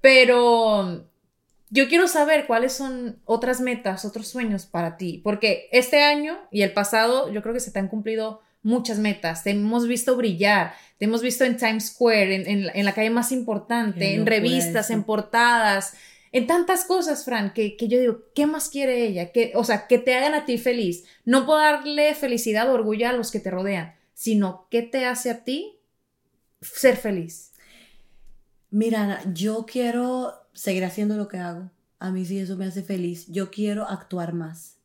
pero 0.01 1.07
yo 1.69 1.87
quiero 1.87 2.07
saber 2.07 2.47
cuáles 2.47 2.73
son 2.73 3.21
otras 3.25 3.61
metas, 3.61 4.03
otros 4.03 4.27
sueños 4.27 4.65
para 4.65 4.97
ti, 4.97 5.21
porque 5.23 5.69
este 5.71 6.01
año 6.01 6.37
y 6.51 6.63
el 6.63 6.73
pasado 6.73 7.31
yo 7.31 7.41
creo 7.41 7.53
que 7.53 7.59
se 7.59 7.71
te 7.71 7.79
han 7.79 7.87
cumplido 7.87 8.41
muchas 8.63 8.99
metas, 8.99 9.43
te 9.43 9.51
hemos 9.51 9.87
visto 9.87 10.15
brillar, 10.15 10.73
te 10.97 11.05
hemos 11.05 11.21
visto 11.21 11.43
en 11.43 11.57
Times 11.57 11.87
Square, 11.87 12.35
en, 12.35 12.69
en, 12.73 12.85
la 12.85 12.93
calle 12.93 13.09
más 13.09 13.31
importante, 13.31 14.13
en 14.13 14.25
revistas, 14.25 14.85
eso. 14.85 14.93
en 14.93 15.03
portadas, 15.03 15.93
en 16.31 16.47
tantas 16.47 16.85
cosas, 16.85 17.25
Fran, 17.25 17.53
que, 17.53 17.75
que 17.75 17.87
yo 17.87 17.99
digo, 17.99 18.23
¿qué 18.33 18.45
más 18.45 18.69
quiere 18.69 19.05
ella? 19.05 19.31
Que, 19.31 19.51
o 19.55 19.63
sea, 19.63 19.87
que 19.87 19.97
te 19.97 20.15
hagan 20.15 20.33
a 20.33 20.45
ti 20.45 20.57
feliz. 20.57 21.03
No 21.25 21.45
puedo 21.45 21.59
darle 21.59 22.15
felicidad 22.15 22.69
o 22.69 22.73
orgullo 22.73 23.09
a 23.09 23.13
los 23.13 23.31
que 23.31 23.39
te 23.39 23.51
rodean, 23.51 23.95
sino 24.13 24.67
qué 24.69 24.81
te 24.81 25.05
hace 25.05 25.29
a 25.29 25.43
ti 25.43 25.79
ser 26.61 26.95
feliz. 26.95 27.51
Mira, 28.69 29.03
Ana, 29.03 29.21
yo 29.33 29.65
quiero 29.65 30.33
seguir 30.53 30.85
haciendo 30.85 31.17
lo 31.17 31.27
que 31.27 31.37
hago. 31.37 31.69
A 31.99 32.11
mí 32.11 32.25
sí 32.25 32.39
eso 32.39 32.55
me 32.55 32.65
hace 32.65 32.81
feliz. 32.81 33.27
Yo 33.27 33.51
quiero 33.51 33.87
actuar 33.87 34.33
más. 34.33 34.77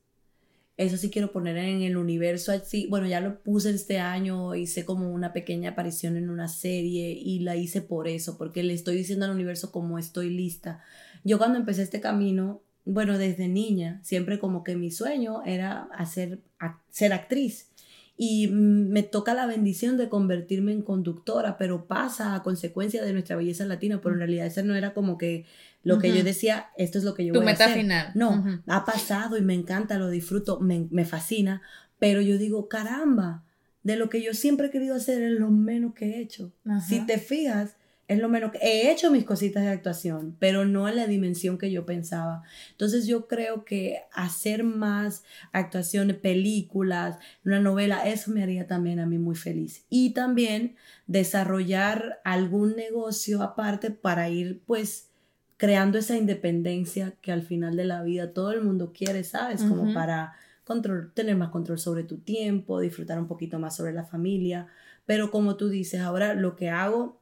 Eso 0.76 0.98
sí 0.98 1.08
quiero 1.10 1.32
poner 1.32 1.56
en 1.56 1.80
el 1.82 1.96
universo 1.96 2.52
así. 2.52 2.86
Bueno, 2.90 3.06
ya 3.06 3.20
lo 3.20 3.40
puse 3.42 3.70
este 3.70 3.98
año, 3.98 4.54
hice 4.54 4.84
como 4.84 5.10
una 5.10 5.32
pequeña 5.32 5.70
aparición 5.70 6.18
en 6.18 6.28
una 6.28 6.48
serie 6.48 7.12
y 7.12 7.38
la 7.40 7.56
hice 7.56 7.80
por 7.80 8.08
eso, 8.08 8.36
porque 8.36 8.62
le 8.62 8.74
estoy 8.74 8.96
diciendo 8.96 9.24
al 9.24 9.30
universo 9.32 9.72
como 9.72 9.98
estoy 9.98 10.28
lista. 10.28 10.82
Yo 11.24 11.38
cuando 11.38 11.58
empecé 11.58 11.82
este 11.82 12.00
camino, 12.02 12.60
bueno, 12.84 13.16
desde 13.16 13.48
niña, 13.48 14.00
siempre 14.04 14.38
como 14.38 14.64
que 14.64 14.76
mi 14.76 14.90
sueño 14.90 15.42
era 15.46 15.84
hacer, 15.96 16.40
ac- 16.58 16.80
ser 16.90 17.14
actriz. 17.14 17.70
Y 18.18 18.48
me 18.48 19.02
toca 19.02 19.34
la 19.34 19.44
bendición 19.46 19.98
de 19.98 20.08
convertirme 20.08 20.72
en 20.72 20.80
conductora, 20.82 21.58
pero 21.58 21.86
pasa 21.86 22.34
a 22.34 22.42
consecuencia 22.42 23.04
de 23.04 23.12
nuestra 23.12 23.36
belleza 23.36 23.66
latina, 23.66 24.00
pero 24.02 24.14
en 24.14 24.20
realidad 24.20 24.46
esa 24.46 24.62
no 24.62 24.74
era 24.74 24.94
como 24.94 25.18
que 25.18 25.44
lo 25.87 25.99
que 25.99 26.14
yo 26.14 26.22
decía, 26.25 26.66
esto 26.77 26.99
es 26.99 27.05
lo 27.05 27.14
que 27.14 27.25
yo 27.25 27.33
Tu 27.33 27.38
voy 27.40 27.49
a 27.49 27.53
meta 27.53 27.64
hacer. 27.66 27.79
final. 27.79 28.11
No, 28.14 28.44
ha 28.66 28.85
pasado 28.85 29.37
y 29.37 29.42
me 29.42 29.55
encanta, 29.55 29.99
lo 29.99 30.09
disfruto, 30.11 30.61
me, 30.61 30.87
me 30.90 31.05
fascina, 31.05 31.62
pero 31.99 32.20
yo 32.20 32.37
digo, 32.38 32.68
caramba, 32.68 33.44
de 33.83 33.96
lo 33.96 34.09
que 34.11 34.20
yo 34.22 34.35
siempre 34.35 34.66
he 34.66 34.70
querido 34.70 34.94
hacer 34.96 35.22
es 35.22 35.33
lo 35.38 35.51
menos 35.51 35.94
que 35.94 36.07
he 36.16 36.20
hecho. 36.20 36.53
Si 36.87 37.07
te 37.07 37.18
fijas, 37.18 37.77
es 38.09 38.20
lo 38.20 38.29
menos 38.29 38.53
que 38.53 38.59
he 38.59 38.92
hecho 38.92 39.11
mis 39.11 39.25
cositas 39.25 39.64
de 39.64 39.70
actuación, 39.70 40.37
pero 40.38 40.64
no 40.64 40.88
en 40.88 40.94
la 40.96 41.07
dimensión 41.09 41.59
que 41.59 41.72
yo 41.72 41.85
pensaba. 41.87 42.42
Entonces 42.70 43.07
yo 43.09 43.27
creo 43.27 43.64
que 43.64 43.99
hacer 44.12 44.62
más 44.62 45.25
actuaciones, 45.53 46.16
películas, 46.16 47.18
una 47.44 47.59
novela, 47.61 48.07
eso 48.09 48.31
me 48.31 48.42
haría 48.44 48.66
también 48.68 49.01
a 49.01 49.07
mí 49.07 49.18
muy 49.18 49.35
feliz. 49.35 49.85
Y 49.88 50.11
también 50.11 50.77
desarrollar 51.09 52.20
algún 52.25 52.77
negocio 52.77 53.42
aparte 53.42 53.90
para 53.90 54.29
ir 54.29 54.62
pues 54.66 55.09
creando 55.57 55.99
esa 55.99 56.16
independencia 56.16 57.14
que 57.23 57.33
al 57.33 57.42
final 57.42 57.77
de 57.77 57.85
la 57.85 58.03
vida 58.03 58.33
todo 58.33 58.53
el 58.53 58.62
mundo 58.62 58.92
quiere, 58.92 59.25
¿sabes? 59.25 59.62
Como 59.62 59.92
para 59.95 60.35
control, 60.64 61.12
tener 61.14 61.37
más 61.37 61.51
control 61.51 61.79
sobre 61.79 62.05
tu 62.05 62.19
tiempo, 62.19 62.81
disfrutar 62.81 63.19
un 63.19 63.27
poquito 63.27 63.59
más 63.59 63.77
sobre 63.77 63.92
la 63.92 64.05
familia. 64.05 64.66
Pero 65.07 65.31
como 65.31 65.57
tú 65.57 65.69
dices, 65.69 66.01
ahora 66.01 66.35
lo 66.35 66.57
que 66.57 66.69
hago 66.69 67.21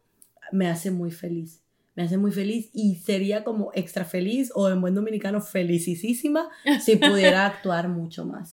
me 0.50 0.68
hace 0.68 0.90
muy 0.90 1.10
feliz. 1.10 1.60
Me 1.94 2.02
hace 2.02 2.16
muy 2.16 2.32
feliz 2.32 2.70
y 2.72 2.96
sería 2.96 3.44
como 3.44 3.70
extra 3.74 4.04
feliz 4.04 4.50
o 4.54 4.68
en 4.68 4.80
buen 4.80 4.96
dominicano 4.96 5.40
felicísima 5.40 6.48
si 6.80 6.96
pudiera 6.96 7.46
actuar 7.46 7.88
mucho 7.88 8.24
más. 8.24 8.53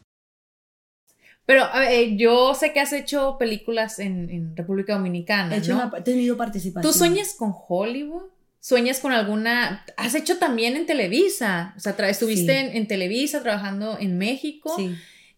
Pero 1.51 1.65
eh, 1.89 2.15
yo 2.17 2.53
sé 2.55 2.71
que 2.71 2.79
has 2.79 2.93
hecho 2.93 3.35
películas 3.37 3.99
en, 3.99 4.29
en 4.29 4.55
República 4.55 4.93
Dominicana, 4.93 5.55
He, 5.55 5.59
hecho 5.59 5.75
¿no? 5.75 5.87
una- 5.87 5.97
he 5.97 6.01
tenido 6.01 6.37
participación. 6.37 6.89
¿Tú 6.91 6.97
sueñas 6.97 7.33
con 7.37 7.53
Hollywood? 7.67 8.23
¿Sueñas 8.59 8.99
con 8.99 9.11
alguna...? 9.11 9.83
Has 9.97 10.15
hecho 10.15 10.37
también 10.37 10.75
en 10.77 10.85
Televisa. 10.85 11.73
O 11.75 11.79
sea, 11.79 11.93
estuviste 12.07 12.53
Sí. 12.53 12.57
en, 12.57 12.75
en 12.77 12.87
Televisa 12.87 13.41
trabajando 13.41 13.97
en 13.99 14.17
México. 14.17 14.73
Sí. 14.77 14.95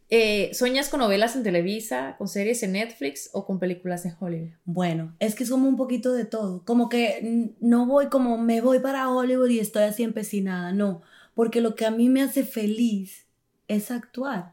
Eh, 0.09 0.51
¿Sueñas 0.53 0.89
con 0.89 0.99
novelas 0.99 1.35
en 1.35 1.41
Televisa, 1.41 2.15
con 2.19 2.27
series 2.27 2.61
en 2.61 2.73
Netflix 2.73 3.29
o 3.33 3.45
con 3.47 3.57
películas 3.59 4.05
en 4.05 4.13
Hollywood? 4.19 4.51
Bueno, 4.65 5.15
es 5.19 5.33
que 5.33 5.43
es 5.45 5.49
como 5.49 5.67
un 5.67 5.77
poquito 5.77 6.13
de 6.13 6.25
todo. 6.25 6.63
Como 6.65 6.89
que 6.89 7.55
no 7.61 7.85
voy 7.87 8.07
como 8.09 8.37
me 8.37 8.61
voy 8.61 8.79
para 8.79 9.09
Hollywood 9.09 9.49
y 9.49 9.59
estoy 9.59 9.83
así 9.83 10.03
empecinada. 10.03 10.71
No, 10.71 11.01
porque 11.33 11.61
lo 11.61 11.73
que 11.75 11.85
a 11.87 11.91
mí 11.91 12.09
me 12.09 12.21
hace 12.21 12.43
feliz 12.43 13.25
es 13.67 13.89
actuar. 13.89 14.52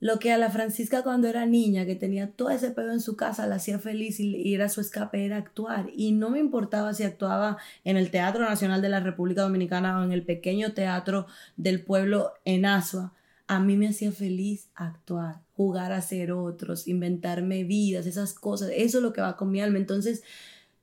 Lo 0.00 0.20
que 0.20 0.32
a 0.32 0.38
la 0.38 0.50
Francisca 0.50 1.02
cuando 1.02 1.26
era 1.26 1.44
niña, 1.44 1.84
que 1.84 1.96
tenía 1.96 2.30
todo 2.30 2.50
ese 2.50 2.70
pedo 2.70 2.92
en 2.92 3.00
su 3.00 3.16
casa, 3.16 3.48
la 3.48 3.56
hacía 3.56 3.80
feliz 3.80 4.20
y, 4.20 4.54
era 4.54 4.68
su 4.68 4.80
escape, 4.80 5.24
era 5.24 5.38
actuar. 5.38 5.90
Y 5.94 6.12
no 6.12 6.30
me 6.30 6.38
importaba 6.38 6.94
si 6.94 7.02
actuaba 7.02 7.58
en 7.84 7.96
el 7.96 8.10
Teatro 8.10 8.48
Nacional 8.48 8.80
de 8.80 8.90
la 8.90 9.00
República 9.00 9.42
Dominicana 9.42 9.98
o 9.98 10.04
en 10.04 10.12
el 10.12 10.22
pequeño 10.22 10.72
teatro 10.72 11.26
del 11.56 11.82
pueblo 11.82 12.32
en 12.44 12.64
Asua. 12.64 13.12
A 13.48 13.58
mí 13.60 13.76
me 13.76 13.88
hacía 13.88 14.12
feliz 14.12 14.68
actuar, 14.74 15.40
jugar 15.56 15.92
a 15.92 16.00
ser 16.00 16.32
otros, 16.32 16.86
inventarme 16.86 17.64
vidas, 17.64 18.06
esas 18.06 18.34
cosas. 18.34 18.70
Eso 18.74 18.98
es 18.98 19.02
lo 19.02 19.12
que 19.12 19.20
va 19.20 19.36
con 19.36 19.50
mi 19.50 19.60
alma. 19.60 19.78
Entonces, 19.78 20.22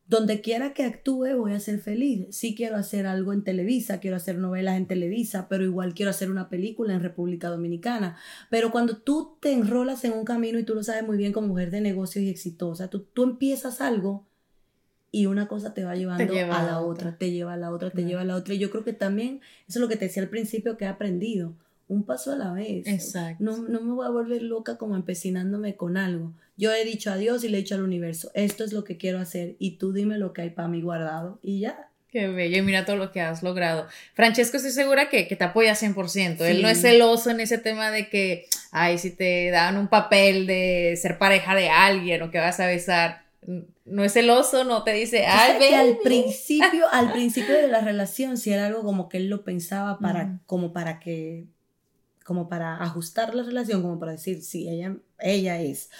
donde 0.07 0.41
quiera 0.41 0.73
que 0.73 0.83
actúe, 0.83 1.35
voy 1.35 1.53
a 1.53 1.59
ser 1.59 1.79
feliz. 1.79 2.27
Sí 2.29 2.53
quiero 2.55 2.75
hacer 2.75 3.07
algo 3.07 3.33
en 3.33 3.43
Televisa, 3.43 3.99
quiero 3.99 4.15
hacer 4.17 4.37
novelas 4.37 4.77
en 4.77 4.85
Televisa, 4.85 5.47
pero 5.49 5.63
igual 5.63 5.93
quiero 5.95 6.11
hacer 6.11 6.29
una 6.29 6.47
película 6.47 6.93
en 6.93 7.01
República 7.01 7.49
Dominicana. 7.49 8.15
Pero 8.51 8.71
cuando 8.71 8.97
tú 8.97 9.37
te 9.39 9.51
enrolas 9.53 10.03
en 10.05 10.13
un 10.13 10.23
camino 10.23 10.59
y 10.59 10.63
tú 10.63 10.75
lo 10.75 10.83
sabes 10.83 11.03
muy 11.03 11.17
bien 11.17 11.33
como 11.33 11.47
mujer 11.47 11.71
de 11.71 11.81
negocios 11.81 12.23
y 12.23 12.29
exitosa, 12.29 12.87
tú, 12.89 12.99
tú 13.13 13.23
empiezas 13.23 13.81
algo 13.81 14.27
y 15.11 15.25
una 15.27 15.47
cosa 15.47 15.73
te 15.73 15.83
va 15.83 15.95
llevando 15.95 16.31
lleva 16.33 16.57
a 16.57 16.61
a 16.61 16.65
la 16.65 16.79
otra. 16.81 17.07
otra, 17.09 17.17
te 17.17 17.31
lleva 17.31 17.53
a 17.53 17.57
la 17.57 17.71
otra, 17.71 17.89
te 17.89 17.95
Claro. 17.95 18.07
lleva 18.09 18.21
a 18.21 18.25
la 18.25 18.35
otra. 18.35 18.53
Y 18.53 18.59
yo 18.59 18.69
creo 18.69 18.83
que 18.83 18.93
también, 18.93 19.39
eso 19.67 19.79
es 19.79 19.81
lo 19.81 19.87
que 19.87 19.95
te 19.95 20.05
decía 20.05 20.21
al 20.21 20.29
principio 20.29 20.77
que 20.77 20.85
he 20.85 20.87
aprendido, 20.87 21.55
un 21.87 22.03
paso 22.03 22.31
a 22.31 22.35
la 22.35 22.51
vez. 22.51 22.87
Exacto. 22.87 23.43
No, 23.43 23.57
no 23.57 23.81
me 23.81 23.93
voy 23.93 24.05
a 24.05 24.09
volver 24.09 24.41
loca 24.41 24.77
como 24.77 24.95
empecinándome 24.95 25.75
con 25.75 25.97
algo. 25.97 26.33
Yo 26.57 26.73
he 26.73 26.83
dicho 26.85 27.11
a 27.11 27.17
Dios 27.17 27.43
y 27.43 27.49
le 27.49 27.57
he 27.57 27.61
dicho 27.61 27.75
al 27.75 27.83
universo, 27.83 28.31
esto 28.33 28.63
es 28.63 28.71
lo 28.73 28.83
que 28.83 28.97
quiero 28.97 29.19
hacer 29.19 29.55
y 29.59 29.71
tú 29.77 29.91
dime 29.93 30.17
lo 30.17 30.33
que 30.33 30.41
hay 30.43 30.49
para 30.51 30.67
mí 30.67 30.81
guardado 30.81 31.39
y 31.43 31.59
ya. 31.59 31.89
Qué 32.09 32.29
bello, 32.29 32.57
y 32.57 32.61
mira 32.61 32.85
todo 32.85 32.95
lo 32.95 33.11
que 33.11 33.19
has 33.19 33.43
logrado. 33.43 33.87
Francesco, 34.13 34.55
estoy 34.55 34.71
segura 34.71 35.09
que, 35.09 35.27
que 35.27 35.35
te 35.35 35.43
apoya 35.43 35.73
100%. 35.75 36.39
Él 36.45 36.55
Sí. 36.57 36.61
no 36.61 36.69
es 36.69 36.79
celoso 36.81 37.29
en 37.29 37.41
ese 37.41 37.57
tema 37.57 37.91
de 37.91 38.07
que, 38.09 38.45
ay, 38.71 38.97
si 38.97 39.11
te 39.11 39.49
dan 39.51 39.75
un 39.77 39.89
papel 39.89 40.47
de 40.47 40.97
ser 41.01 41.17
pareja 41.17 41.53
de 41.55 41.67
alguien 41.69 42.21
o 42.21 42.31
que 42.31 42.37
vas 42.39 42.59
a 42.61 42.67
besar. 42.67 43.25
No 43.83 44.03
es 44.05 44.13
celoso, 44.13 44.63
no 44.63 44.83
te 44.83 44.93
dice, 44.93 45.25
ay, 45.27 45.59
que 45.59 45.75
al 45.75 45.87
baby". 45.87 45.99
principio, 46.05 46.85
al 46.89 47.11
principio 47.13 47.53
de 47.53 47.67
la 47.67 47.81
relación, 47.81 48.37
si 48.37 48.51
era 48.53 48.67
algo 48.67 48.83
como 48.83 49.09
que 49.09 49.17
él 49.17 49.27
lo 49.29 49.43
pensaba 49.43 49.99
para, 49.99 50.39
como 50.45 50.71
para 50.71 50.99
que, 51.01 51.47
como 52.25 52.49
para 52.49 52.81
ajustar 52.81 53.35
la 53.35 53.43
relación, 53.43 53.83
como 53.83 53.99
para 53.99 54.13
decir, 54.13 54.41
sí, 54.41 54.67
ella, 54.67 54.97
ella 55.19 55.61
es. 55.61 55.91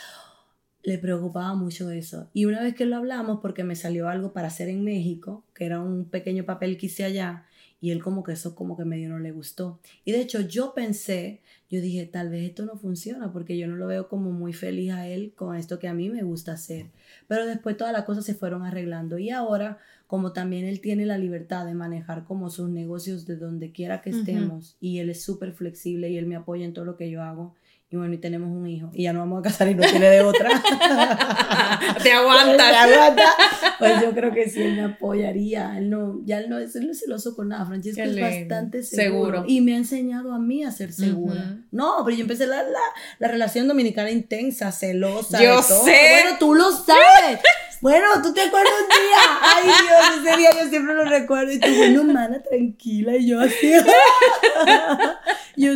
Le 0.81 0.97
preocupaba 0.97 1.53
mucho 1.53 1.91
eso. 1.91 2.29
Y 2.33 2.45
una 2.45 2.61
vez 2.61 2.73
que 2.73 2.85
lo 2.85 2.95
hablamos, 2.95 3.41
porque 3.41 3.63
me 3.63 3.75
salió 3.75 4.09
algo 4.09 4.33
para 4.33 4.47
hacer 4.47 4.67
en 4.67 4.83
México, 4.83 5.43
que 5.53 5.65
era 5.65 5.79
un 5.79 6.05
pequeño 6.05 6.43
papel 6.43 6.79
que 6.79 6.87
hice 6.87 7.03
allá, 7.03 7.45
Y 7.85 7.91
él 7.91 8.01
como 8.01 8.23
que 8.23 8.31
eso 8.31 8.55
como 8.55 8.75
que 8.75 8.83
medio 8.83 9.09
no 9.09 9.19
le 9.19 9.31
gustó. 9.31 9.79
Y 10.05 10.11
de 10.11 10.19
hecho 10.19 10.41
yo 10.41 10.73
pensé, 10.73 11.41
yo 11.69 11.81
dije, 11.81 12.07
tal 12.07 12.31
vez 12.31 12.49
esto 12.49 12.65
no 12.65 12.77
funciona 12.77 13.31
porque 13.31 13.59
yo 13.59 13.67
no 13.67 13.75
lo 13.75 13.85
veo 13.85 14.09
como 14.09 14.31
muy 14.31 14.53
feliz 14.53 14.91
a 14.91 15.07
él 15.07 15.33
con 15.35 15.55
esto 15.55 15.77
que 15.77 15.87
a 15.87 15.93
mí 15.93 16.09
me 16.09 16.23
gusta 16.23 16.53
hacer. 16.53 16.87
Pero 17.27 17.45
después 17.45 17.77
todas 17.77 17.93
las 17.93 18.05
cosas 18.05 18.25
se 18.25 18.33
fueron 18.33 18.63
arreglando 18.63 19.19
y 19.19 19.29
ahora 19.29 19.77
como 20.07 20.33
también 20.33 20.65
él 20.65 20.81
tiene 20.81 21.05
la 21.05 21.19
libertad 21.19 21.63
de 21.63 21.75
manejar 21.75 22.23
como 22.23 22.49
sus 22.49 22.69
negocios 22.69 23.27
de 23.27 23.35
donde 23.35 23.71
quiera 23.71 24.01
que 24.01 24.09
estemos 24.09 24.77
y 24.81 24.97
él 24.97 25.11
es 25.11 25.21
súper 25.21 25.53
flexible 25.53 26.09
y 26.09 26.17
él 26.17 26.25
me 26.25 26.35
apoya 26.35 26.65
en 26.65 26.73
todo 26.73 26.85
lo 26.85 26.97
que 26.97 27.11
yo 27.11 27.21
hago. 27.21 27.53
Y 27.87 27.97
bueno, 27.97 28.15
y 28.15 28.17
tenemos 28.17 28.49
un 28.49 28.65
hijo 28.65 28.89
y 28.93 29.03
ya 29.03 29.13
no 29.13 29.19
vamos 29.19 29.39
a 29.39 29.43
casar 29.43 29.67
y 29.69 29.75
no 29.75 29.87
tiene 29.87 30.09
de 30.09 30.21
otra. 30.21 30.49
Te 32.03 32.11
aguantas. 32.11 32.57
Te 32.57 32.93
aguanta. 32.93 33.23
Pues 33.77 34.01
yo 34.01 34.11
creo 34.11 34.33
que 34.33 34.49
sí, 34.49 34.63
él 34.63 34.75
me 34.75 34.83
apoyaría. 34.85 35.77
Él 35.77 35.91
no, 35.91 36.19
ya 36.25 36.39
él 36.39 36.49
no 36.49 36.57
es, 36.57 36.75
él 36.75 36.87
no 36.87 36.93
es 36.93 37.01
celoso 37.01 37.35
con 37.35 37.49
nada. 37.49 37.63
Francesco 37.67 38.01
Qué 38.01 38.09
es 38.09 38.19
bastante 38.19 38.81
seguro. 38.81 39.25
Seguro. 39.37 39.45
Y 39.47 39.61
me 39.61 39.75
ha 39.75 39.77
enseñado 39.77 40.33
a 40.33 40.39
mí 40.39 40.63
a 40.63 40.71
ser 40.71 40.93
segura. 40.93 41.59
No, 41.71 42.01
pero 42.03 42.17
yo 42.17 42.23
empecé 42.23 42.47
la, 42.47 42.63
la, 42.63 42.79
la 43.19 43.27
relación 43.27 43.67
dominicana 43.67 44.09
intensa, 44.09 44.71
celosa. 44.71 45.41
Yo 45.43 45.57
de 45.57 45.67
todo. 45.67 45.85
sé. 45.85 46.21
Bueno, 46.23 46.37
tú 46.39 46.55
lo 46.55 46.71
sabes. 46.71 47.39
Bueno, 47.81 48.07
tú 48.23 48.33
te 48.33 48.41
acuerdas 48.41 48.73
un 48.81 48.87
día. 48.89 49.19
Ay, 49.41 49.63
Dios, 49.65 50.27
ese 50.27 50.37
día 50.37 50.49
yo 50.59 50.69
siempre 50.69 50.95
lo 50.95 51.05
recuerdo. 51.05 51.51
Y 51.51 51.59
tú, 51.59 51.67
bueno, 51.75 52.03
mana, 52.03 52.41
tranquila. 52.41 53.15
Y 53.15 53.27
yo 53.27 53.39
así. 53.41 53.73
Yo, 55.57 55.73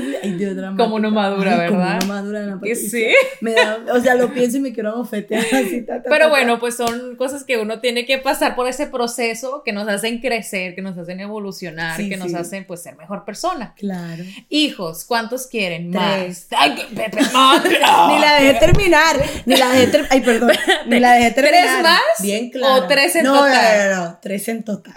dramática. 0.55 0.83
Como 0.83 0.95
uno 0.95 1.11
madura, 1.11 1.61
Ay, 1.61 1.67
como 1.69 1.79
¿verdad? 1.79 1.99
uno 2.03 2.13
madura, 2.13 2.39
Que 2.45 2.51
Patricia. 2.53 2.89
sí. 2.89 3.05
Me 3.41 3.53
da, 3.53 3.79
o 3.93 3.99
sea, 3.99 4.15
lo 4.15 4.33
pienso 4.33 4.57
y 4.57 4.59
me 4.61 4.73
quiero 4.73 4.95
bofetear 4.97 5.43
así. 5.53 5.81
ta, 5.81 6.01
ta, 6.03 6.09
Pero 6.09 6.25
ta, 6.25 6.29
bueno, 6.29 6.59
pues 6.59 6.75
son 6.75 7.15
cosas 7.15 7.43
que 7.43 7.57
uno 7.57 7.79
tiene 7.79 8.05
que 8.05 8.17
pasar 8.17 8.55
por 8.55 8.67
ese 8.67 8.87
proceso 8.87 9.61
que 9.63 9.71
nos 9.73 9.87
hacen 9.87 10.19
crecer, 10.19 10.75
que 10.75 10.81
nos 10.81 10.97
hacen 10.97 11.19
evolucionar, 11.19 11.97
Sí, 11.97 12.09
que 12.09 12.17
nos 12.17 12.33
hacen 12.33 12.65
pues 12.65 12.81
ser 12.83 12.95
mejor 12.97 13.25
persona. 13.25 13.73
Claro. 13.77 14.23
Hijos, 14.49 15.05
¿cuántos 15.05 15.47
quieren? 15.47 15.91
Tres. 15.91 16.47
Más. 16.51 16.59
Ay, 16.59 16.75
madre. 16.95 17.69
Ni 18.09 18.19
la 18.19 18.33
dejé 18.39 18.53
terminar. 18.59 19.15
Ni 19.45 19.55
la 19.55 19.69
dejé 19.69 19.87
terminar. 19.87 20.11
Ay, 20.13 20.21
perdón. 20.21 20.51
Ni 20.87 20.99
la 20.99 21.11
dejé 21.13 21.31
¿Tres 21.39 21.51
terminar. 21.51 21.83
más 21.83 21.99
Bien 22.21 22.49
claro. 22.49 22.73
o 22.83 22.87
tres 22.87 23.15
en 23.15 23.23
no, 23.23 23.33
total? 23.33 23.89
No, 23.89 23.95
no, 23.95 24.05
no. 24.09 24.19
Tres 24.21 24.47
en 24.47 24.63
total. 24.63 24.93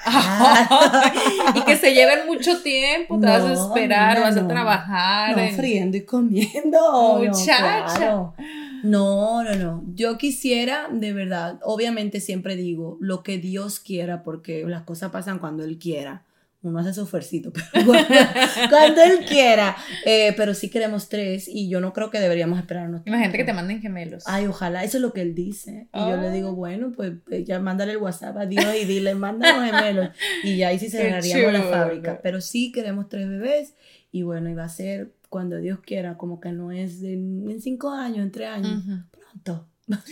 y 1.54 1.60
que 1.62 1.76
se 1.76 1.94
lleven 1.94 2.26
mucho 2.26 2.62
tiempo, 2.62 3.18
te 3.20 3.26
vas 3.26 3.42
a 3.42 3.48
No, 3.48 3.66
esperar, 3.66 4.20
vas 4.20 4.36
a 4.36 4.40
no. 4.42 4.48
Trabajar. 4.76 5.36
No, 5.36 5.42
en- 5.42 5.54
friendo 5.56 5.96
y 5.96 6.04
comiendo. 6.04 7.18
Muchacha. 7.18 7.80
No, 7.86 8.34
claro. 8.34 8.34
no, 8.82 9.44
no, 9.44 9.54
no. 9.56 9.84
Yo 9.94 10.18
quisiera, 10.18 10.88
de 10.90 11.12
verdad, 11.12 11.58
obviamente 11.62 12.20
siempre 12.20 12.56
digo 12.56 12.98
lo 13.00 13.22
que 13.22 13.38
Dios 13.38 13.80
quiera, 13.80 14.22
porque 14.22 14.64
las 14.66 14.82
cosas 14.82 15.10
pasan 15.10 15.38
cuando 15.38 15.64
Él 15.64 15.78
quiera. 15.78 16.24
Uno 16.64 16.78
hace 16.78 16.94
su 16.94 17.02
esfuercito, 17.02 17.52
pero 17.72 17.86
cuando, 17.86 18.14
cuando 18.70 19.02
Él 19.02 19.24
quiera. 19.28 19.76
Eh, 20.06 20.32
pero 20.36 20.54
sí 20.54 20.70
queremos 20.70 21.08
tres 21.08 21.48
y 21.48 21.68
yo 21.68 21.80
no 21.80 21.92
creo 21.92 22.08
que 22.08 22.20
deberíamos 22.20 22.56
esperarnos. 22.60 23.02
Imagínate 23.04 23.36
que 23.38 23.42
te 23.42 23.52
manden 23.52 23.80
gemelos. 23.80 24.22
Ay, 24.28 24.46
ojalá, 24.46 24.84
eso 24.84 24.98
es 24.98 25.02
lo 25.02 25.12
que 25.12 25.22
él 25.22 25.34
dice. 25.34 25.88
Y 25.92 25.98
yo 25.98 26.16
le 26.18 26.30
digo, 26.30 26.54
bueno, 26.54 26.92
pues, 26.94 27.14
pues, 27.26 27.44
ya 27.44 27.58
mándale 27.58 27.90
el 27.92 27.98
WhatsApp 27.98 28.36
a 28.36 28.46
Dios 28.46 28.64
y 28.80 28.84
dile, 28.84 29.16
mándanos 29.16 29.72
gemelos. 29.72 30.10
Y 30.44 30.56
ya 30.58 30.68
ahí 30.68 30.78
sí 30.78 30.88
cerraríamos 30.90 31.52
la 31.52 31.62
fábrica. 31.62 32.20
Pero 32.22 32.40
sí 32.40 32.70
queremos 32.70 33.08
tres 33.08 33.28
bebés. 33.28 33.74
Y 34.12 34.22
bueno, 34.22 34.48
y 34.50 34.54
va 34.54 34.64
a 34.64 34.68
ser 34.68 35.12
cuando 35.30 35.56
Dios 35.56 35.80
quiera, 35.80 36.16
como 36.18 36.38
que 36.40 36.52
no 36.52 36.70
es 36.70 37.00
de- 37.00 37.14
en 37.14 37.60
cinco 37.62 37.90
años, 37.90 38.18
en 38.18 38.30
tres 38.30 38.48
años. 38.48 38.84
Pronto. 39.10 39.66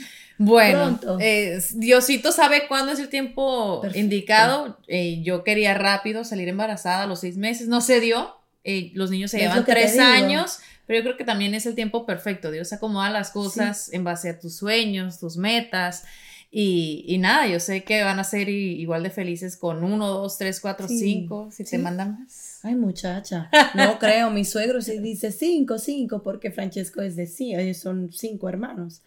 Bueno, 0.43 0.79
Pronto. 0.99 1.19
eh, 1.21 1.61
Diosito 1.75 2.33
sabe 2.33 2.63
cuándo 2.67 2.93
es 2.93 2.99
el 2.99 3.11
tiempo 3.11 3.83
Perfecto. 3.83 4.01
indicado. 4.01 4.79
Eh, 4.89 5.21
yo 5.23 5.45
quería 5.45 5.75
rápido 5.75 6.25
salir 6.25 6.49
embarazada 6.49 7.03
a 7.03 7.07
los 7.07 7.21
seis 7.21 7.37
meses, 7.37 7.69
no 7.69 7.83
se 7.83 8.01
dio. 8.01 8.37
Eh, 8.65 8.91
los 8.95 9.11
niños 9.11 9.31
se 9.33 9.37
Es 9.37 9.43
llevan 9.43 9.67
tres 9.67 9.99
años, 9.99 10.61
pero 10.87 10.99
yo 11.01 11.03
creo 11.05 11.17
que 11.19 11.25
también 11.25 11.53
es 11.55 11.67
el 11.67 11.75
tiempo 11.75 12.07
perfecto. 12.07 12.51
Dios 12.51 12.73
acomoda 12.73 13.11
las 13.11 13.31
cosas 13.33 13.93
en 13.93 14.03
base 14.03 14.31
a 14.31 14.39
tus 14.41 14.57
sueños, 14.57 15.19
tus 15.21 15.37
metas. 15.37 16.05
Y, 16.53 17.05
y 17.07 17.19
nada, 17.19 17.47
yo 17.47 17.61
sé 17.61 17.85
que 17.85 18.03
van 18.03 18.19
a 18.19 18.25
ser 18.25 18.49
igual 18.49 19.05
de 19.05 19.11
felices 19.11 19.57
con 19.57 19.85
uno, 19.85 20.09
dos, 20.09 20.37
tres, 20.37 20.59
cuatro, 20.61 20.89
Sí, 20.89 20.99
cinco, 20.99 21.49
si 21.53 21.65
sí. 21.65 21.71
te 21.73 21.79
mandan 21.79 22.21
más. 22.21 22.59
Ay, 22.65 22.75
muchacha. 22.75 23.49
No 23.75 23.99
creo. 24.01 24.31
Mi 24.31 24.45
suegro 24.45 24.83
sí 24.83 24.99
dice 24.99 25.31
cinco, 25.31 25.79
cinco, 25.79 26.23
porque 26.23 26.51
Francesco 26.51 27.03
es 27.03 27.15
de 27.15 27.27
sí. 27.27 27.55
Ellos 27.55 27.77
son 27.77 28.11
cinco 28.13 28.49
hermanos. 28.49 29.03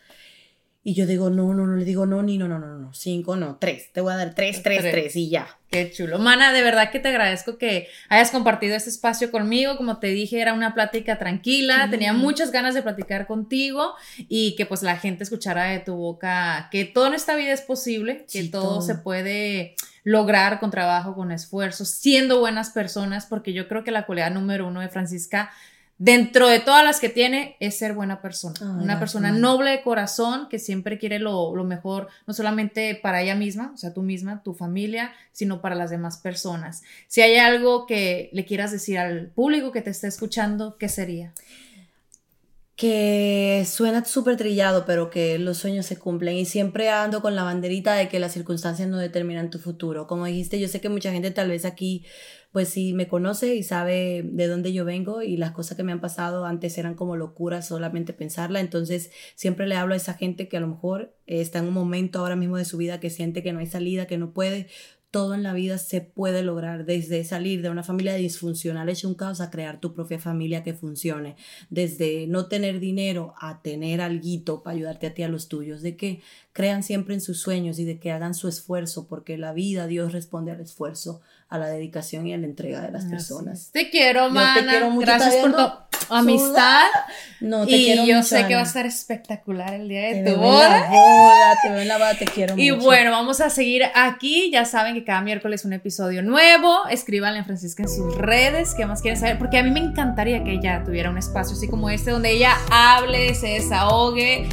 Y 0.86 0.96
yo 0.96 1.06
digo, 1.06 1.30
no, 1.30 1.54
no, 1.54 1.66
no, 1.66 1.78
le 1.78 1.86
digo, 1.86 2.06
no, 2.06 2.22
ni 2.24 2.38
no, 2.38 2.50
no, 2.50 2.60
no, 2.60 2.78
no, 2.78 2.94
cinco, 2.94 3.38
no, 3.38 3.56
tres. 3.58 3.92
Te 3.94 4.02
voy 4.02 4.12
a 4.12 4.18
dar 4.18 4.36
tres, 4.36 4.62
tres, 4.62 4.82
Tres. 4.82 4.92
tres, 4.92 5.16
y 5.16 5.30
ya. 5.30 5.48
Qué 5.72 5.90
chulo. 5.92 6.20
Mana, 6.20 6.52
de 6.52 6.62
verdad 6.62 6.92
que 6.92 7.00
te 7.00 7.08
agradezco 7.08 7.58
que 7.58 7.88
hayas 8.10 8.32
compartido 8.32 8.76
este 8.76 8.90
espacio 8.90 9.32
conmigo. 9.32 9.78
Como 9.78 10.00
te 10.00 10.08
dije, 10.08 10.42
era 10.42 10.54
una 10.54 10.74
plática 10.74 11.18
tranquila. 11.18 11.88
Tenía 11.90 12.12
muchas 12.12 12.52
ganas 12.52 12.76
de 12.76 12.82
platicar 12.84 13.28
contigo 13.28 13.94
y 14.18 14.56
que 14.58 14.66
pues 14.66 14.84
la 14.84 14.98
gente 14.98 15.24
escuchara 15.24 15.64
de 15.70 15.80
tu 15.80 15.96
boca 15.96 16.68
que 16.70 16.84
todo 16.84 17.08
en 17.08 17.14
esta 17.14 17.36
vida 17.38 17.54
es 17.54 17.62
posible, 17.62 18.26
que 18.32 18.44
todo. 18.44 18.82
se 18.82 18.96
puede 18.96 19.76
lograr 20.04 20.60
con 20.60 20.70
trabajo, 20.70 21.16
con 21.16 21.32
esfuerzo, 21.32 21.86
siendo 21.86 22.40
buenas 22.40 22.72
personas, 22.72 23.26
porque 23.26 23.54
yo 23.54 23.70
creo 23.70 23.86
que 23.86 23.92
la 23.92 24.06
cualidad 24.06 24.32
número 24.32 24.68
uno 24.68 24.82
de 24.82 24.90
Francisca 24.90 25.50
Dentro 26.04 26.50
de 26.50 26.60
todas 26.60 26.84
las 26.84 27.00
que 27.00 27.08
tiene, 27.08 27.56
es 27.62 27.78
ser 27.78 27.94
buena 27.94 28.22
persona. 28.22 28.56
Ay, 28.60 28.84
una 28.84 29.00
persona 29.00 29.32
noble 29.32 29.72
de 29.72 29.82
corazón 29.84 30.50
que 30.50 30.60
siempre 30.60 30.98
quiere 30.98 31.18
lo, 31.18 31.56
lo 31.56 31.64
mejor, 31.64 32.10
no 32.28 32.34
solamente 32.34 32.94
para 33.02 33.22
ella 33.22 33.36
misma, 33.36 33.72
o 33.74 33.78
sea, 33.78 33.94
tú 33.94 34.02
misma, 34.02 34.44
tu 34.44 34.54
familia, 34.54 35.14
sino 35.32 35.62
para 35.62 35.76
las 35.76 35.92
demás 35.92 36.18
personas. 36.18 36.84
Si 37.08 37.22
hay 37.22 37.38
algo 37.38 37.86
que 37.86 38.30
le 38.34 38.44
quieras 38.44 38.74
decir 38.74 39.00
al 39.00 39.28
público 39.28 39.72
que 39.72 39.82
te 39.82 39.92
está 39.92 40.08
escuchando, 40.08 40.76
¿qué 40.78 40.90
sería? 40.90 41.32
Que 42.76 43.66
suena 43.68 44.04
súper 44.04 44.36
trillado, 44.36 44.86
pero 44.86 45.12
que 45.12 45.38
los 45.38 45.58
sueños 45.60 45.86
se 45.86 45.98
cumplen 45.98 46.38
y 46.38 46.46
siempre 46.46 46.90
ando 46.90 47.22
con 47.22 47.36
la 47.36 47.44
banderita 47.44 47.94
de 47.94 48.10
que 48.10 48.20
las 48.20 48.34
circunstancias 48.34 48.90
no 48.90 48.98
determinan 48.98 49.52
tu 49.52 49.60
futuro. 49.60 50.08
Como 50.08 50.26
dijiste, 50.26 50.60
yo 50.60 50.68
sé 50.68 50.82
que 50.82 50.90
mucha 50.90 51.12
gente 51.12 51.30
tal 51.30 51.50
vez 51.50 51.66
aquí, 51.66 52.04
pues 52.52 52.70
sí, 52.70 52.94
me 52.94 53.08
conoce 53.08 53.54
y 53.56 53.62
sabe 53.62 54.24
de 54.26 54.48
dónde 54.48 54.74
yo 54.74 54.86
vengo 54.86 55.22
y 55.22 55.38
las 55.38 55.52
cosas 55.52 55.78
que 55.78 55.84
me 55.84 55.92
han 55.92 56.02
pasado 56.02 56.46
antes 56.46 56.76
eran 56.80 56.96
como 56.96 57.16
locuras 57.16 57.68
solamente 57.68 58.12
pensarla. 58.12 58.60
Entonces 58.60 59.12
siempre 59.36 59.68
le 59.68 59.76
hablo 59.76 59.94
a 59.94 59.98
esa 59.98 60.16
gente 60.16 60.48
que 60.48 60.58
a 60.58 60.62
lo 60.62 60.68
mejor 60.68 61.16
está 61.28 61.60
en 61.60 61.66
un 61.68 61.74
momento 61.76 62.20
ahora 62.20 62.36
mismo 62.36 62.58
de 62.58 62.66
su 62.66 62.78
vida 62.78 63.00
que 63.00 63.12
siente 63.12 63.44
que 63.44 63.54
no 63.54 63.60
hay 63.60 63.68
salida, 63.68 64.08
que 64.08 64.18
no 64.18 64.34
puede. 64.34 64.68
Todo 65.14 65.36
en 65.36 65.44
la 65.44 65.54
vida 65.54 65.78
se 65.78 66.02
puede 66.02 66.42
lograr, 66.42 66.86
desde 66.86 67.24
salir 67.24 67.62
de 67.62 67.70
una 67.70 67.84
familia 67.84 68.16
disfuncional 68.16 68.90
hecha 68.90 69.08
un 69.08 69.14
caos 69.14 69.42
a 69.42 69.52
crear 69.52 69.80
tu 69.80 69.94
propia 69.94 70.18
familia 70.18 70.64
que 70.64 70.74
funcione 70.74 71.36
desde 71.70 72.26
no 72.26 72.48
tener 72.48 72.80
dinero 72.80 73.36
a 73.40 73.62
tener 73.62 74.02
alguito 74.02 74.64
para 74.64 74.76
ayudarte 74.76 75.06
a 75.06 75.14
ti 75.14 75.22
a 75.22 75.28
los 75.28 75.50
tuyos, 75.50 75.84
de 75.84 75.96
que 75.98 76.24
crean 76.52 76.82
siempre 76.82 77.14
en 77.14 77.22
sus 77.22 77.40
sueños 77.40 77.78
y 77.78 77.86
de 77.86 78.00
que 78.00 78.12
hagan 78.12 78.34
su 78.34 78.48
esfuerzo, 78.48 79.06
porque 79.08 79.38
la 79.38 79.54
vida, 79.54 79.86
Dios 79.86 80.14
responde 80.14 80.52
al 80.52 80.62
esfuerzo, 80.62 81.22
a 81.48 81.60
la 81.60 81.68
dedicación 81.68 82.26
y 82.26 82.34
a 82.34 82.38
la 82.40 82.48
entrega 82.48 82.82
de 82.82 82.92
las 82.92 83.04
Así 83.04 83.12
personas. 83.12 83.66
es. 83.68 83.72
Te 83.72 83.92
quiero, 83.92 84.30
Yo 84.30 84.34
mana. 84.34 84.62
te 84.64 84.68
quiero 84.68 84.90
mucho, 84.90 85.06
Gracias 85.06 85.36
¿estás 85.36 85.42
por 85.42 85.56
viendo? 85.56 85.88
Amistad. 86.10 86.86
No, 87.40 87.66
te 87.66 87.72
Y 87.76 87.86
quiero 87.86 88.06
yo 88.06 88.16
mucho, 88.18 88.28
sé 88.30 88.48
que 88.48 88.56
va 88.56 88.62
a 88.62 88.64
estar 88.64 88.86
espectacular 88.86 89.74
el 89.74 89.90
día 89.90 90.02
Te 90.10 90.16
de 90.16 90.22
veo 90.24 90.36
tu 90.36 90.40
boda. 90.42 90.88
boda, 90.90 91.54
te 91.62 91.70
veo 91.70 91.80
en 91.80 91.88
la 91.88 91.98
boda, 91.98 92.14
te 92.18 92.26
quiero 92.26 92.56
Y 92.58 92.72
mucho. 92.72 92.84
bueno, 92.86 93.12
vamos 93.12 93.42
a 93.42 93.50
seguir 93.50 93.84
aquí. 93.96 94.50
Ya 94.52 94.66
saben 94.66 94.94
que 94.96 95.04
cada 95.04 95.22
miércoles 95.22 95.66
un 95.66 95.74
episodio 95.74 96.24
nuevo. 96.24 96.88
Escríbanle 96.90 97.40
a 97.40 97.44
Francisca 97.44 97.84
en 97.84 97.90
sus 97.90 98.16
redes. 98.18 98.74
¿Qué 98.76 98.86
más 98.86 99.02
quieren 99.02 99.20
saber? 99.20 99.38
Porque 99.38 99.58
a 99.58 99.64
mí 99.64 99.72
me 99.72 99.80
encantaría 99.82 100.44
que 100.44 100.54
ella 100.54 100.84
tuviera 100.86 101.10
un 101.10 101.18
espacio 101.18 101.56
así 101.58 101.68
como 101.68 101.90
este, 101.90 102.12
donde 102.12 102.32
ella 102.32 102.56
hable, 102.72 103.34
se 103.36 103.48
desahogue. 103.48 104.48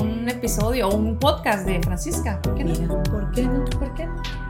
Un 0.00 0.28
episodio 0.28 0.88
o 0.88 0.94
un 0.96 1.18
podcast 1.18 1.66
de 1.66 1.80
Francisca. 1.82 2.40
¿Por 2.42 2.54
qué 2.56 2.64
no? 2.64 2.72
Mira, 2.78 3.02
¿por 3.04 3.30
qué 3.32 3.42
no? 3.42 3.64
¿Por 3.64 3.94
qué 3.94 4.06
no? 4.06 4.49